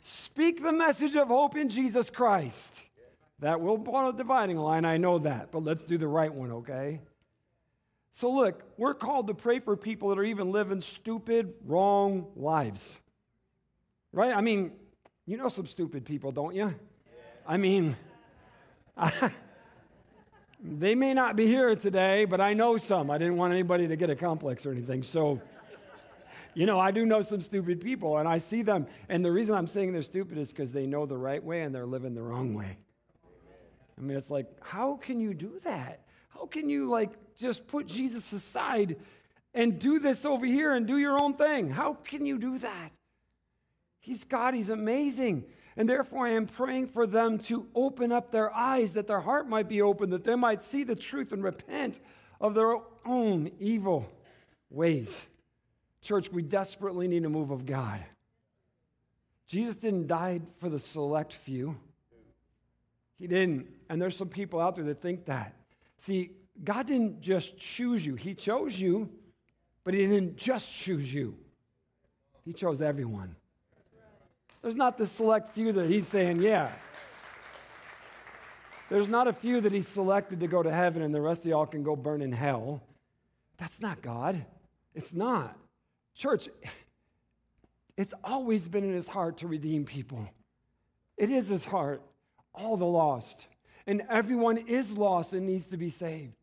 Speak 0.00 0.60
the 0.60 0.72
message 0.72 1.14
of 1.14 1.28
hope 1.28 1.56
in 1.56 1.68
Jesus 1.68 2.10
Christ. 2.10 2.74
That 3.38 3.60
will 3.60 3.78
put 3.78 4.08
a 4.08 4.12
dividing 4.12 4.56
line, 4.56 4.84
I 4.84 4.96
know 4.96 5.20
that, 5.20 5.52
but 5.52 5.62
let's 5.62 5.82
do 5.82 5.96
the 5.96 6.08
right 6.08 6.34
one, 6.34 6.50
okay? 6.50 7.00
So, 8.10 8.28
look, 8.28 8.64
we're 8.76 8.94
called 8.94 9.28
to 9.28 9.34
pray 9.34 9.60
for 9.60 9.76
people 9.76 10.08
that 10.08 10.18
are 10.18 10.24
even 10.24 10.50
living 10.50 10.80
stupid, 10.80 11.54
wrong 11.64 12.26
lives. 12.34 12.98
Right? 14.12 14.34
I 14.34 14.40
mean, 14.40 14.72
you 15.26 15.36
know 15.36 15.48
some 15.48 15.68
stupid 15.68 16.04
people, 16.04 16.32
don't 16.32 16.56
you? 16.56 16.74
I 17.46 17.56
mean, 17.56 17.96
I, 18.96 19.30
they 20.62 20.94
may 20.94 21.14
not 21.14 21.36
be 21.36 21.46
here 21.46 21.74
today, 21.76 22.24
but 22.24 22.40
I 22.40 22.54
know 22.54 22.76
some. 22.76 23.10
I 23.10 23.18
didn't 23.18 23.36
want 23.36 23.52
anybody 23.52 23.88
to 23.88 23.96
get 23.96 24.10
a 24.10 24.16
complex 24.16 24.66
or 24.66 24.72
anything. 24.72 25.02
So, 25.02 25.40
you 26.54 26.66
know, 26.66 26.80
I 26.80 26.90
do 26.90 27.06
know 27.06 27.22
some 27.22 27.40
stupid 27.40 27.80
people, 27.80 28.18
and 28.18 28.28
I 28.28 28.38
see 28.38 28.62
them. 28.62 28.86
And 29.08 29.24
the 29.24 29.30
reason 29.30 29.54
I'm 29.54 29.66
saying 29.66 29.92
they're 29.92 30.02
stupid 30.02 30.38
is 30.38 30.50
because 30.50 30.72
they 30.72 30.86
know 30.86 31.06
the 31.06 31.16
right 31.16 31.42
way 31.42 31.62
and 31.62 31.74
they're 31.74 31.86
living 31.86 32.14
the 32.14 32.22
wrong 32.22 32.54
way. 32.54 32.78
I 33.96 34.00
mean, 34.00 34.16
it's 34.16 34.30
like, 34.30 34.46
how 34.62 34.96
can 34.96 35.20
you 35.20 35.34
do 35.34 35.58
that? 35.64 36.02
How 36.28 36.46
can 36.46 36.68
you, 36.68 36.88
like, 36.88 37.10
just 37.36 37.66
put 37.66 37.86
Jesus 37.86 38.32
aside 38.32 38.96
and 39.54 39.78
do 39.78 39.98
this 39.98 40.24
over 40.24 40.46
here 40.46 40.72
and 40.72 40.86
do 40.86 40.98
your 40.98 41.20
own 41.20 41.34
thing. 41.34 41.70
How 41.70 41.94
can 41.94 42.26
you 42.26 42.38
do 42.38 42.58
that? 42.58 42.90
He's 44.00 44.24
God, 44.24 44.54
He's 44.54 44.68
amazing. 44.68 45.44
And 45.78 45.88
therefore, 45.88 46.26
I 46.26 46.30
am 46.30 46.48
praying 46.48 46.88
for 46.88 47.06
them 47.06 47.38
to 47.38 47.68
open 47.72 48.10
up 48.10 48.32
their 48.32 48.52
eyes, 48.52 48.94
that 48.94 49.06
their 49.06 49.20
heart 49.20 49.48
might 49.48 49.68
be 49.68 49.80
open, 49.80 50.10
that 50.10 50.24
they 50.24 50.34
might 50.34 50.60
see 50.60 50.82
the 50.82 50.96
truth 50.96 51.30
and 51.30 51.42
repent 51.42 52.00
of 52.40 52.54
their 52.54 52.78
own 53.06 53.52
evil 53.60 54.10
ways. 54.70 55.26
Church, 56.02 56.32
we 56.32 56.42
desperately 56.42 57.06
need 57.06 57.24
a 57.24 57.28
move 57.28 57.52
of 57.52 57.64
God. 57.64 58.04
Jesus 59.46 59.76
didn't 59.76 60.08
die 60.08 60.40
for 60.58 60.68
the 60.68 60.80
select 60.80 61.32
few. 61.32 61.78
He 63.16 63.28
didn't. 63.28 63.68
And 63.88 64.02
there's 64.02 64.16
some 64.16 64.28
people 64.28 64.60
out 64.60 64.74
there 64.74 64.84
that 64.84 65.00
think 65.00 65.26
that. 65.26 65.54
See, 65.96 66.32
God 66.64 66.88
didn't 66.88 67.20
just 67.20 67.56
choose 67.56 68.04
you, 68.04 68.16
He 68.16 68.34
chose 68.34 68.80
you, 68.80 69.10
but 69.84 69.94
He 69.94 70.04
didn't 70.08 70.36
just 70.36 70.74
choose 70.74 71.14
you. 71.14 71.36
He 72.44 72.52
chose 72.52 72.82
everyone. 72.82 73.36
There's 74.62 74.76
not 74.76 74.98
the 74.98 75.06
select 75.06 75.50
few 75.50 75.72
that 75.72 75.86
He's 75.86 76.06
saying, 76.06 76.42
yeah. 76.42 76.70
There's 78.90 79.08
not 79.08 79.28
a 79.28 79.32
few 79.32 79.60
that 79.60 79.72
He 79.72 79.82
selected 79.82 80.40
to 80.40 80.46
go 80.46 80.62
to 80.62 80.72
heaven 80.72 81.02
and 81.02 81.14
the 81.14 81.20
rest 81.20 81.42
of 81.42 81.46
y'all 81.46 81.66
can 81.66 81.82
go 81.82 81.94
burn 81.94 82.22
in 82.22 82.32
hell. 82.32 82.82
That's 83.58 83.80
not 83.80 84.02
God. 84.02 84.44
It's 84.94 85.12
not. 85.12 85.56
Church, 86.14 86.48
it's 87.96 88.14
always 88.24 88.66
been 88.68 88.84
in 88.84 88.94
His 88.94 89.08
heart 89.08 89.38
to 89.38 89.46
redeem 89.46 89.84
people. 89.84 90.28
It 91.16 91.30
is 91.30 91.48
His 91.48 91.64
heart, 91.64 92.02
all 92.54 92.76
the 92.76 92.86
lost. 92.86 93.46
And 93.86 94.02
everyone 94.10 94.58
is 94.58 94.96
lost 94.96 95.32
and 95.32 95.46
needs 95.46 95.66
to 95.66 95.76
be 95.76 95.90
saved. 95.90 96.37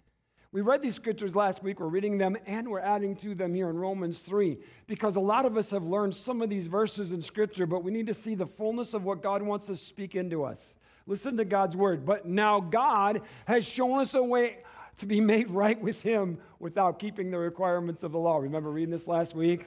We 0.52 0.62
read 0.62 0.82
these 0.82 0.96
scriptures 0.96 1.36
last 1.36 1.64
week. 1.64 1.80
We're 1.80 1.88
reading 1.88 2.18
them 2.18 2.38
and 2.46 2.70
we're 2.70 2.80
adding 2.80 3.16
to 3.18 3.36
them 3.36 3.54
here 3.54 3.70
in 3.70 3.78
Romans 3.78 4.20
3 4.20 4.58
because 4.88 5.16
a 5.16 5.20
lot 5.20 5.46
of 5.46 5.58
us 5.58 5.72
have 5.72 5.84
learned 5.84 6.16
some 6.16 6.42
of 6.42 6.50
these 6.50 6.68
verses 6.68 7.12
in 7.12 7.22
scripture, 7.22 7.66
but 7.66 7.84
we 7.84 7.92
need 7.92 8.08
to 8.08 8.14
see 8.14 8.36
the 8.36 8.46
fullness 8.46 8.94
of 8.94 9.04
what 9.04 9.22
God 9.22 9.42
wants 9.42 9.66
to 9.66 9.76
speak 9.76 10.16
into 10.16 10.44
us. 10.44 10.76
Listen 11.08 11.38
to 11.38 11.46
God's 11.46 11.76
word. 11.76 12.06
But 12.06 12.26
now 12.26 12.60
God 12.60 13.22
has 13.46 13.66
shown 13.66 14.00
us 14.00 14.14
a 14.14 14.24
way 14.24 14.60
to 14.98 15.06
be 15.06 15.20
made 15.20 15.50
right 15.50 15.80
with 15.80 16.02
Him 16.02 16.38
without 16.60 17.00
keeping 17.00 17.32
the 17.32 17.38
requirements 17.38 18.04
of 18.04 18.12
the 18.12 18.18
law. 18.18 18.38
Remember 18.38 18.72
reading 18.72 18.92
this 18.92 19.08
last 19.08 19.36
week? 19.36 19.66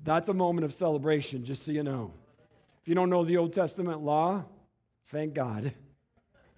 That's 0.00 0.28
a 0.28 0.34
moment 0.34 0.64
of 0.64 0.74
celebration, 0.74 1.44
just 1.44 1.64
so 1.64 1.70
you 1.70 1.82
know. 1.82 2.12
If 2.82 2.88
you 2.88 2.94
don't 2.94 3.08
know 3.08 3.24
the 3.24 3.36
Old 3.36 3.52
Testament 3.52 4.02
law, 4.02 4.44
thank 5.06 5.32
God. 5.32 5.72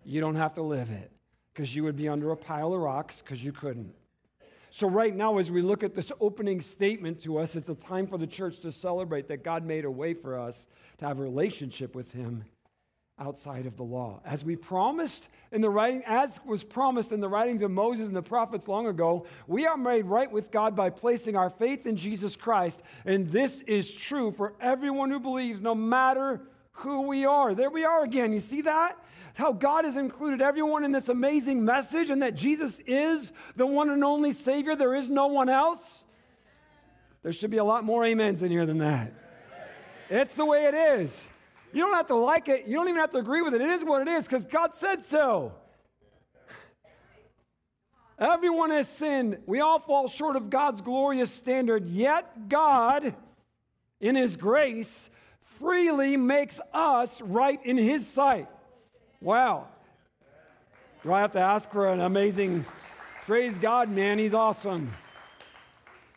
You 0.04 0.20
don't 0.20 0.36
have 0.36 0.54
to 0.54 0.62
live 0.62 0.90
it 0.90 1.12
because 1.56 1.74
you 1.74 1.82
would 1.84 1.96
be 1.96 2.06
under 2.06 2.32
a 2.32 2.36
pile 2.36 2.74
of 2.74 2.80
rocks 2.80 3.22
because 3.22 3.42
you 3.42 3.50
couldn't. 3.50 3.94
So, 4.68 4.90
right 4.90 5.14
now, 5.16 5.38
as 5.38 5.50
we 5.50 5.62
look 5.62 5.82
at 5.82 5.94
this 5.94 6.12
opening 6.20 6.60
statement 6.60 7.18
to 7.22 7.38
us, 7.38 7.56
it's 7.56 7.70
a 7.70 7.74
time 7.74 8.06
for 8.06 8.18
the 8.18 8.26
church 8.26 8.60
to 8.60 8.70
celebrate 8.70 9.26
that 9.28 9.42
God 9.42 9.64
made 9.64 9.86
a 9.86 9.90
way 9.90 10.12
for 10.12 10.38
us 10.38 10.66
to 10.98 11.06
have 11.06 11.18
a 11.18 11.22
relationship 11.22 11.94
with 11.94 12.12
Him 12.12 12.44
outside 13.18 13.64
of 13.64 13.78
the 13.78 13.82
law. 13.82 14.20
As 14.26 14.44
we 14.44 14.54
promised 14.54 15.30
in 15.50 15.62
the 15.62 15.70
writing, 15.70 16.02
as 16.04 16.38
was 16.44 16.62
promised 16.62 17.10
in 17.12 17.20
the 17.20 17.28
writings 17.28 17.62
of 17.62 17.70
Moses 17.70 18.06
and 18.06 18.14
the 18.14 18.22
prophets 18.22 18.68
long 18.68 18.86
ago, 18.86 19.24
we 19.46 19.64
are 19.64 19.78
made 19.78 20.04
right 20.04 20.30
with 20.30 20.50
God 20.50 20.76
by 20.76 20.90
placing 20.90 21.36
our 21.36 21.48
faith 21.48 21.86
in 21.86 21.96
Jesus 21.96 22.36
Christ. 22.36 22.82
And 23.06 23.30
this 23.30 23.62
is 23.62 23.90
true 23.90 24.30
for 24.30 24.52
everyone 24.60 25.10
who 25.10 25.20
believes, 25.20 25.62
no 25.62 25.74
matter 25.74 26.42
who 26.78 27.02
we 27.02 27.24
are. 27.24 27.54
There 27.54 27.70
we 27.70 27.84
are 27.84 28.02
again. 28.02 28.32
You 28.32 28.40
see 28.40 28.62
that? 28.62 28.98
how 29.36 29.52
God 29.52 29.84
has 29.84 29.98
included 29.98 30.40
everyone 30.40 30.82
in 30.82 30.92
this 30.92 31.10
amazing 31.10 31.62
message 31.62 32.08
and 32.08 32.22
that 32.22 32.34
Jesus 32.34 32.80
is 32.86 33.32
the 33.54 33.66
one 33.66 33.90
and 33.90 34.02
only 34.02 34.32
Savior. 34.32 34.74
There 34.74 34.94
is 34.94 35.10
no 35.10 35.26
one 35.26 35.50
else. 35.50 36.02
There 37.22 37.32
should 37.32 37.50
be 37.50 37.58
a 37.58 37.64
lot 37.64 37.84
more 37.84 38.02
amens 38.06 38.42
in 38.42 38.50
here 38.50 38.64
than 38.64 38.78
that. 38.78 39.12
It's 40.08 40.34
the 40.36 40.46
way 40.46 40.64
it 40.64 40.74
is. 40.74 41.22
You 41.74 41.82
don't 41.82 41.92
have 41.92 42.06
to 42.06 42.16
like 42.16 42.48
it, 42.48 42.66
you 42.66 42.76
don't 42.76 42.88
even 42.88 43.00
have 43.00 43.10
to 43.10 43.18
agree 43.18 43.42
with 43.42 43.54
it. 43.54 43.60
It 43.60 43.68
is 43.68 43.84
what 43.84 44.00
it 44.00 44.08
is 44.08 44.24
because 44.24 44.46
God 44.46 44.74
said 44.74 45.02
so. 45.02 45.52
Everyone 48.18 48.70
has 48.70 48.88
sinned. 48.88 49.36
We 49.44 49.60
all 49.60 49.80
fall 49.80 50.08
short 50.08 50.36
of 50.36 50.48
God's 50.48 50.80
glorious 50.80 51.30
standard, 51.30 51.86
yet 51.86 52.48
God, 52.48 53.14
in 54.00 54.16
His 54.16 54.38
grace, 54.38 55.10
freely 55.58 56.16
makes 56.16 56.60
us 56.72 57.20
right 57.20 57.58
in 57.64 57.76
His 57.76 58.06
sight. 58.06 58.48
Wow. 59.20 59.68
Do 61.02 61.12
I 61.12 61.20
have 61.20 61.32
to 61.32 61.40
ask 61.40 61.70
for 61.70 61.88
an 61.88 62.00
amazing 62.00 62.64
praise 63.26 63.56
God, 63.58 63.88
man? 63.88 64.18
He's 64.18 64.34
awesome. 64.34 64.92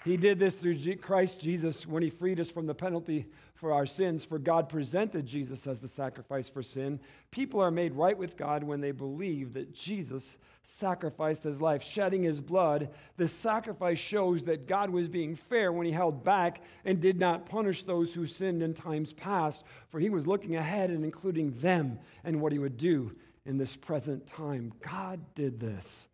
He 0.04 0.18
did 0.18 0.40
this 0.40 0.56
through 0.56 0.96
Christ 0.98 1.40
Jesus 1.42 1.86
when 1.86 2.02
he 2.02 2.10
freed 2.10 2.40
us 2.40 2.50
from 2.50 2.66
the 2.66 2.74
penalty 2.74 3.28
for 3.60 3.74
our 3.74 3.86
sins. 3.86 4.24
For 4.24 4.40
God 4.40 4.70
presented 4.70 5.26
Jesus 5.26 5.68
as 5.68 5.80
the 5.80 5.88
sacrifice 5.88 6.48
for 6.48 6.64
sin. 6.64 7.00
People 7.30 7.60
are 7.60 7.72
made 7.72 7.94
right 7.94 8.18
with 8.18 8.38
God 8.38 8.64
when 8.64 8.80
they 8.80 8.92
believe 8.92 9.54
that 9.54 9.74
Jesus 9.74 10.38
sacrificed 10.64 11.44
his 11.44 11.62
life, 11.62 11.84
shedding 11.84 12.24
his 12.24 12.40
blood. 12.40 12.90
The 13.18 13.28
sacrifice 13.28 14.00
shows 14.00 14.44
that 14.44 14.68
God 14.68 14.92
was 14.92 15.10
being 15.10 15.36
fair 15.36 15.74
when 15.74 15.86
he 15.86 15.92
held 15.92 16.24
back 16.24 16.62
and 16.86 17.02
did 17.02 17.20
not 17.20 17.48
punish 17.48 17.84
those 17.84 18.14
who 18.14 18.28
sinned 18.28 18.64
in 18.64 18.74
times 18.74 19.12
past, 19.12 19.64
for 19.90 20.00
he 20.00 20.10
was 20.10 20.28
looking 20.28 20.56
ahead 20.56 20.90
and 20.90 21.04
including 21.04 21.52
them 21.60 22.00
and 22.24 22.40
what 22.40 22.54
he 22.54 22.60
would 22.60 22.78
do 22.78 23.14
in 23.46 23.58
this 23.58 23.76
present 23.76 24.26
time. 24.26 24.72
God 24.82 25.20
did 25.36 25.60
this 25.60 26.08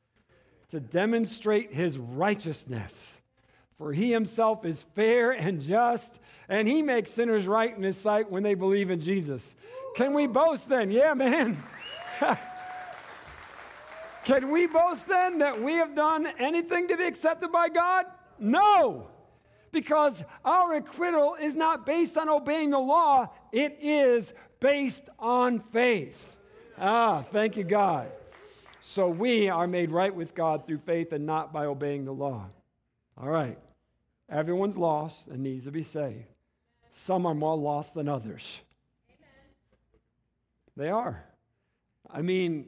to 0.69 0.79
demonstrate 0.79 1.73
his 1.73 1.97
righteousness. 1.97 3.21
For 3.77 3.91
he 3.91 4.11
himself 4.11 4.63
is 4.65 4.83
fair 4.95 5.31
and 5.31 5.61
just, 5.61 6.19
and 6.47 6.67
he 6.67 6.81
makes 6.81 7.11
sinners 7.11 7.45
right 7.45 7.75
in 7.75 7.83
his 7.83 7.97
sight 7.97 8.31
when 8.31 8.43
they 8.43 8.53
believe 8.53 8.89
in 8.89 9.01
Jesus. 9.01 9.55
Can 9.95 10.13
we 10.13 10.27
boast 10.27 10.69
then? 10.69 10.91
Yeah, 10.91 11.13
man. 11.13 11.61
Can 14.23 14.49
we 14.49 14.65
boast 14.65 15.07
then 15.07 15.39
that 15.39 15.61
we 15.61 15.73
have 15.73 15.93
done 15.93 16.27
anything 16.39 16.87
to 16.87 16.97
be 16.97 17.03
accepted 17.03 17.51
by 17.51 17.69
God? 17.69 18.05
No, 18.39 19.07
because 19.71 20.23
our 20.43 20.73
acquittal 20.73 21.35
is 21.39 21.53
not 21.53 21.85
based 21.85 22.17
on 22.17 22.29
obeying 22.29 22.71
the 22.71 22.79
law, 22.79 23.29
it 23.51 23.77
is 23.81 24.33
based 24.59 25.09
on 25.19 25.59
faith. 25.59 26.35
Ah, 26.77 27.21
thank 27.21 27.55
you, 27.55 27.63
God. 27.63 28.11
So 28.81 29.07
we 29.09 29.49
are 29.49 29.67
made 29.67 29.91
right 29.91 30.13
with 30.13 30.33
God 30.33 30.65
through 30.65 30.79
faith 30.79 31.11
and 31.11 31.25
not 31.25 31.53
by 31.53 31.65
obeying 31.65 32.05
the 32.05 32.13
law. 32.13 32.47
All 33.17 33.29
right. 33.29 33.57
Everyone's 34.29 34.77
lost 34.77 35.27
and 35.27 35.43
needs 35.43 35.65
to 35.65 35.71
be 35.71 35.83
saved. 35.83 36.25
Some 36.89 37.25
are 37.25 37.33
more 37.33 37.57
lost 37.57 37.93
than 37.93 38.07
others. 38.07 38.61
They 40.75 40.89
are. 40.89 41.23
I 42.09 42.21
mean, 42.21 42.67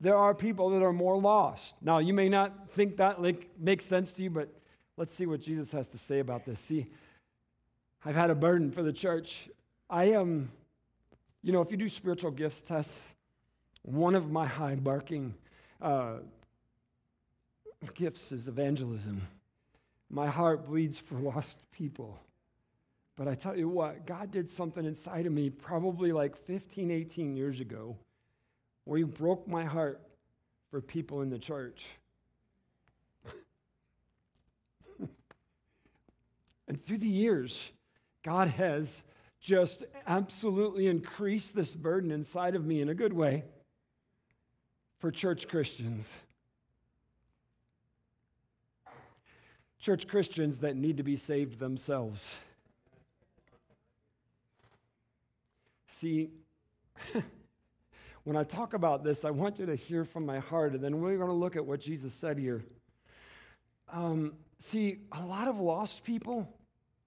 there 0.00 0.16
are 0.16 0.34
people 0.34 0.70
that 0.70 0.82
are 0.82 0.92
more 0.92 1.18
lost. 1.18 1.74
Now, 1.80 1.98
you 1.98 2.12
may 2.12 2.28
not 2.28 2.70
think 2.72 2.96
that 2.96 3.22
like, 3.22 3.48
makes 3.58 3.84
sense 3.84 4.12
to 4.14 4.22
you, 4.22 4.30
but 4.30 4.48
let's 4.96 5.14
see 5.14 5.26
what 5.26 5.40
Jesus 5.40 5.72
has 5.72 5.88
to 5.88 5.98
say 5.98 6.18
about 6.18 6.44
this. 6.44 6.60
See, 6.60 6.86
I've 8.04 8.16
had 8.16 8.30
a 8.30 8.34
burden 8.34 8.70
for 8.70 8.82
the 8.82 8.92
church. 8.92 9.48
I 9.88 10.04
am, 10.04 10.20
um, 10.20 10.52
you 11.42 11.52
know, 11.52 11.60
if 11.60 11.70
you 11.70 11.76
do 11.76 11.88
spiritual 11.88 12.30
gifts 12.30 12.62
tests, 12.62 12.98
one 13.82 14.14
of 14.14 14.30
my 14.30 14.46
high 14.46 14.74
barking 14.74 15.34
uh, 15.80 16.16
gifts 17.94 18.32
is 18.32 18.48
evangelism. 18.48 19.22
My 20.10 20.26
heart 20.26 20.66
bleeds 20.66 20.98
for 20.98 21.14
lost 21.20 21.58
people. 21.70 22.18
But 23.16 23.28
I 23.28 23.34
tell 23.34 23.56
you 23.56 23.68
what, 23.68 24.06
God 24.06 24.30
did 24.30 24.48
something 24.48 24.84
inside 24.84 25.26
of 25.26 25.32
me 25.32 25.50
probably 25.50 26.12
like 26.12 26.36
15, 26.36 26.90
18 26.90 27.36
years 27.36 27.60
ago 27.60 27.96
where 28.84 28.98
He 28.98 29.04
broke 29.04 29.46
my 29.46 29.64
heart 29.64 30.00
for 30.70 30.80
people 30.80 31.20
in 31.22 31.30
the 31.30 31.38
church. 31.38 31.84
and 36.68 36.84
through 36.84 36.98
the 36.98 37.08
years, 37.08 37.70
God 38.22 38.48
has 38.48 39.02
just 39.40 39.84
absolutely 40.06 40.86
increased 40.86 41.54
this 41.54 41.74
burden 41.74 42.10
inside 42.10 42.54
of 42.54 42.64
me 42.64 42.80
in 42.80 42.88
a 42.88 42.94
good 42.94 43.12
way 43.12 43.44
for 44.98 45.10
church 45.10 45.48
Christians. 45.48 46.12
Church 49.80 50.06
Christians 50.06 50.58
that 50.58 50.76
need 50.76 50.98
to 50.98 51.02
be 51.02 51.16
saved 51.16 51.58
themselves. 51.58 52.36
See, 55.88 56.30
when 58.24 58.36
I 58.36 58.44
talk 58.44 58.74
about 58.74 59.02
this, 59.02 59.24
I 59.24 59.30
want 59.30 59.58
you 59.58 59.66
to 59.66 59.74
hear 59.74 60.04
from 60.04 60.26
my 60.26 60.38
heart, 60.38 60.74
and 60.74 60.84
then 60.84 61.00
we're 61.00 61.16
going 61.16 61.28
to 61.28 61.34
look 61.34 61.56
at 61.56 61.64
what 61.64 61.80
Jesus 61.80 62.12
said 62.12 62.38
here. 62.38 62.62
Um, 63.90 64.34
see, 64.58 64.98
a 65.12 65.22
lot 65.22 65.48
of 65.48 65.60
lost 65.60 66.04
people 66.04 66.46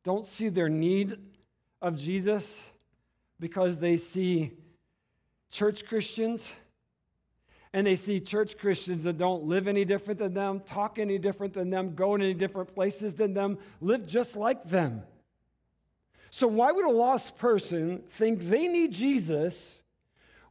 don't 0.04 0.26
see 0.26 0.50
their 0.50 0.70
need 0.70 1.18
of 1.82 1.98
Jesus 1.98 2.60
because 3.40 3.78
they 3.78 3.98
see 3.98 4.52
church 5.52 5.86
Christians 5.86 6.50
and 7.74 7.88
they 7.88 7.96
see 7.96 8.20
church 8.20 8.58
Christians 8.58 9.04
that 9.04 9.18
don't 9.18 9.44
live 9.46 9.68
any 9.68 9.84
different 9.84 10.20
than 10.20 10.34
them, 10.36 10.60
talk 10.60 11.00
any 11.00 11.18
different 11.18 11.54
than 11.54 11.72
them, 11.72 11.96
go 11.96 12.14
in 12.14 12.22
any 12.22 12.36
different 12.36 12.74
places 12.74 13.16
than 13.16 13.34
them, 13.34 13.58
live 13.82 14.06
just 14.06 14.36
like 14.36 14.64
them. 14.64 15.02
So, 16.30 16.48
why 16.48 16.72
would 16.72 16.86
a 16.86 16.92
lost 16.92 17.38
person 17.38 18.04
think 18.10 18.42
they 18.42 18.68
need 18.68 18.92
Jesus 18.92 19.82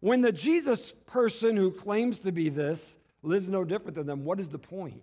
when 0.01 0.21
the 0.21 0.33
Jesus 0.33 0.93
person 1.07 1.57
who 1.57 1.71
claims 1.71 2.19
to 2.21 2.33
be 2.33 2.49
this 2.49 2.97
lives 3.23 3.49
no 3.49 3.65
different 3.65 3.95
than 3.95 4.07
them? 4.07 4.25
What 4.25 4.41
is 4.41 4.49
the 4.49 4.59
point? 4.59 5.03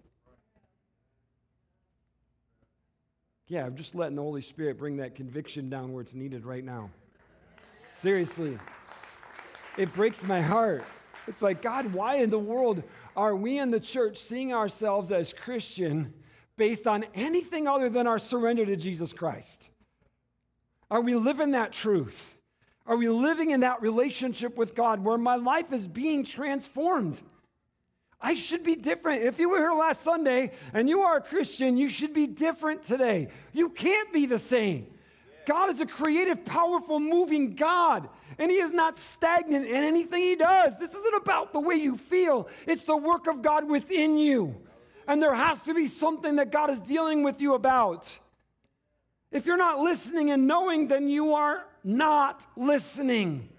Yeah, 3.47 3.65
I'm 3.65 3.75
just 3.75 3.95
letting 3.95 4.15
the 4.15 4.21
Holy 4.21 4.41
Spirit 4.41 4.77
bring 4.77 4.97
that 4.97 5.15
conviction 5.15 5.69
down 5.69 5.91
where 5.91 6.01
it's 6.01 6.13
needed 6.13 6.45
right 6.45 6.63
now. 6.63 6.91
Seriously. 7.93 8.57
It 9.77 9.91
breaks 9.93 10.23
my 10.23 10.41
heart. 10.41 10.83
It's 11.29 11.43
like, 11.43 11.61
God, 11.61 11.93
why 11.93 12.15
in 12.15 12.31
the 12.31 12.39
world 12.39 12.81
are 13.15 13.35
we 13.35 13.59
in 13.59 13.69
the 13.69 13.79
church 13.79 14.17
seeing 14.17 14.51
ourselves 14.51 15.11
as 15.11 15.31
Christian 15.31 16.11
based 16.57 16.87
on 16.87 17.05
anything 17.13 17.67
other 17.67 17.87
than 17.87 18.07
our 18.07 18.17
surrender 18.17 18.65
to 18.65 18.75
Jesus 18.75 19.13
Christ? 19.13 19.69
Are 20.89 21.01
we 21.01 21.13
living 21.13 21.51
that 21.51 21.71
truth? 21.71 22.35
Are 22.87 22.97
we 22.97 23.07
living 23.09 23.51
in 23.51 23.59
that 23.59 23.83
relationship 23.83 24.57
with 24.57 24.73
God 24.73 25.03
where 25.03 25.19
my 25.19 25.35
life 25.35 25.71
is 25.71 25.87
being 25.87 26.25
transformed? 26.25 27.21
I 28.19 28.33
should 28.33 28.63
be 28.63 28.75
different. 28.75 29.23
If 29.23 29.37
you 29.37 29.49
were 29.49 29.59
here 29.59 29.71
last 29.71 30.01
Sunday 30.01 30.51
and 30.73 30.89
you 30.89 31.01
are 31.01 31.17
a 31.17 31.21
Christian, 31.21 31.77
you 31.77 31.89
should 31.89 32.13
be 32.13 32.25
different 32.25 32.81
today. 32.81 33.29
You 33.53 33.69
can't 33.69 34.11
be 34.11 34.25
the 34.25 34.39
same. 34.39 34.87
God 35.49 35.71
is 35.71 35.81
a 35.81 35.85
creative, 35.87 36.45
powerful, 36.45 36.99
moving 36.99 37.55
God, 37.55 38.07
and 38.37 38.51
He 38.51 38.57
is 38.57 38.71
not 38.71 38.99
stagnant 38.99 39.65
in 39.65 39.83
anything 39.83 40.21
He 40.21 40.35
does. 40.35 40.77
This 40.77 40.91
isn't 40.93 41.15
about 41.15 41.53
the 41.53 41.59
way 41.59 41.73
you 41.73 41.97
feel, 41.97 42.47
it's 42.67 42.83
the 42.83 42.95
work 42.95 43.25
of 43.25 43.41
God 43.41 43.67
within 43.67 44.19
you. 44.19 44.55
And 45.07 45.23
there 45.23 45.33
has 45.33 45.63
to 45.63 45.73
be 45.73 45.87
something 45.87 46.35
that 46.35 46.51
God 46.51 46.69
is 46.69 46.79
dealing 46.79 47.23
with 47.23 47.41
you 47.41 47.55
about. 47.55 48.15
If 49.31 49.47
you're 49.47 49.57
not 49.57 49.79
listening 49.79 50.29
and 50.29 50.45
knowing, 50.45 50.87
then 50.87 51.09
you 51.09 51.33
are 51.33 51.65
not 51.83 52.45
listening. 52.55 53.49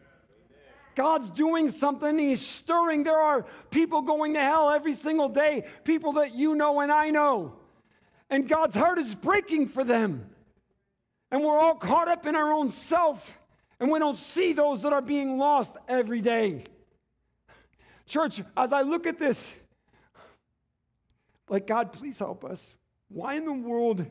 God's 0.95 1.29
doing 1.29 1.71
something, 1.71 2.21
He's 2.21 2.47
stirring. 2.47 3.03
There 3.03 3.19
are 3.19 3.45
people 3.73 4.03
going 4.03 4.35
to 4.35 4.41
hell 4.41 4.71
every 4.71 4.95
single 4.95 5.29
day, 5.29 5.65
people 5.83 6.13
that 6.13 6.37
you 6.37 6.55
know 6.55 6.79
and 6.79 6.93
I 6.93 7.11
know. 7.11 7.55
And 8.29 8.49
God's 8.49 8.77
heart 8.77 8.99
is 8.99 9.17
breaking 9.17 9.67
for 9.67 9.83
them. 9.83 10.31
And 11.31 11.45
we're 11.45 11.59
all 11.59 11.77
caught 11.77 12.09
up 12.09 12.27
in 12.27 12.35
our 12.35 12.53
own 12.53 12.69
self, 12.69 13.39
and 13.79 13.91
we 13.91 13.99
don't 13.99 14.19
see 14.19 14.53
those 14.53 14.83
that 14.83 14.93
are 14.93 15.03
being 15.03 15.39
lost 15.39 15.77
every 15.89 16.21
day. 16.21 16.65
Church, 18.07 18.43
as 18.57 18.73
I 18.73 18.83
look 18.83 19.07
at 19.07 19.19
this, 19.19 19.53
like, 21.49 21.67
God, 21.67 21.93
please 21.93 22.19
help 22.19 22.45
us. 22.45 22.77
Why 23.09 23.35
in 23.35 23.45
the 23.45 23.53
world 23.53 24.07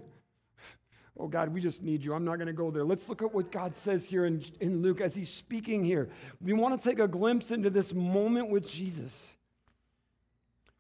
Oh, 1.20 1.28
God, 1.28 1.50
we 1.50 1.60
just 1.60 1.84
need 1.84 2.02
you. 2.02 2.14
I'm 2.14 2.24
not 2.24 2.38
going 2.38 2.48
to 2.48 2.54
go 2.54 2.72
there. 2.72 2.86
Let's 2.86 3.10
look 3.10 3.22
at 3.22 3.34
what 3.34 3.52
God 3.52 3.76
says 3.76 4.06
here 4.06 4.26
in, 4.26 4.42
in 4.62 4.82
Luke 4.82 5.02
as 5.02 5.14
he's 5.14 5.30
speaking 5.30 5.84
here. 5.84 6.08
We 6.40 6.54
want 6.54 6.82
to 6.82 6.90
take 6.90 7.00
a 7.00 7.10
glimpse 7.10 7.52
into 7.52 7.70
this 7.70 7.94
moment 7.94 8.50
with 8.50 8.66
Jesus. 8.66 9.34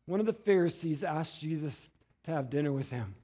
One 0.05 0.21
of 0.21 0.25
the 0.25 0.33
Pharisees 0.33 1.03
asked 1.03 1.41
Jesus 1.41 1.89
to 2.23 2.31
have 2.31 2.49
dinner 2.49 2.71
with 2.71 2.89
him. 2.89 3.15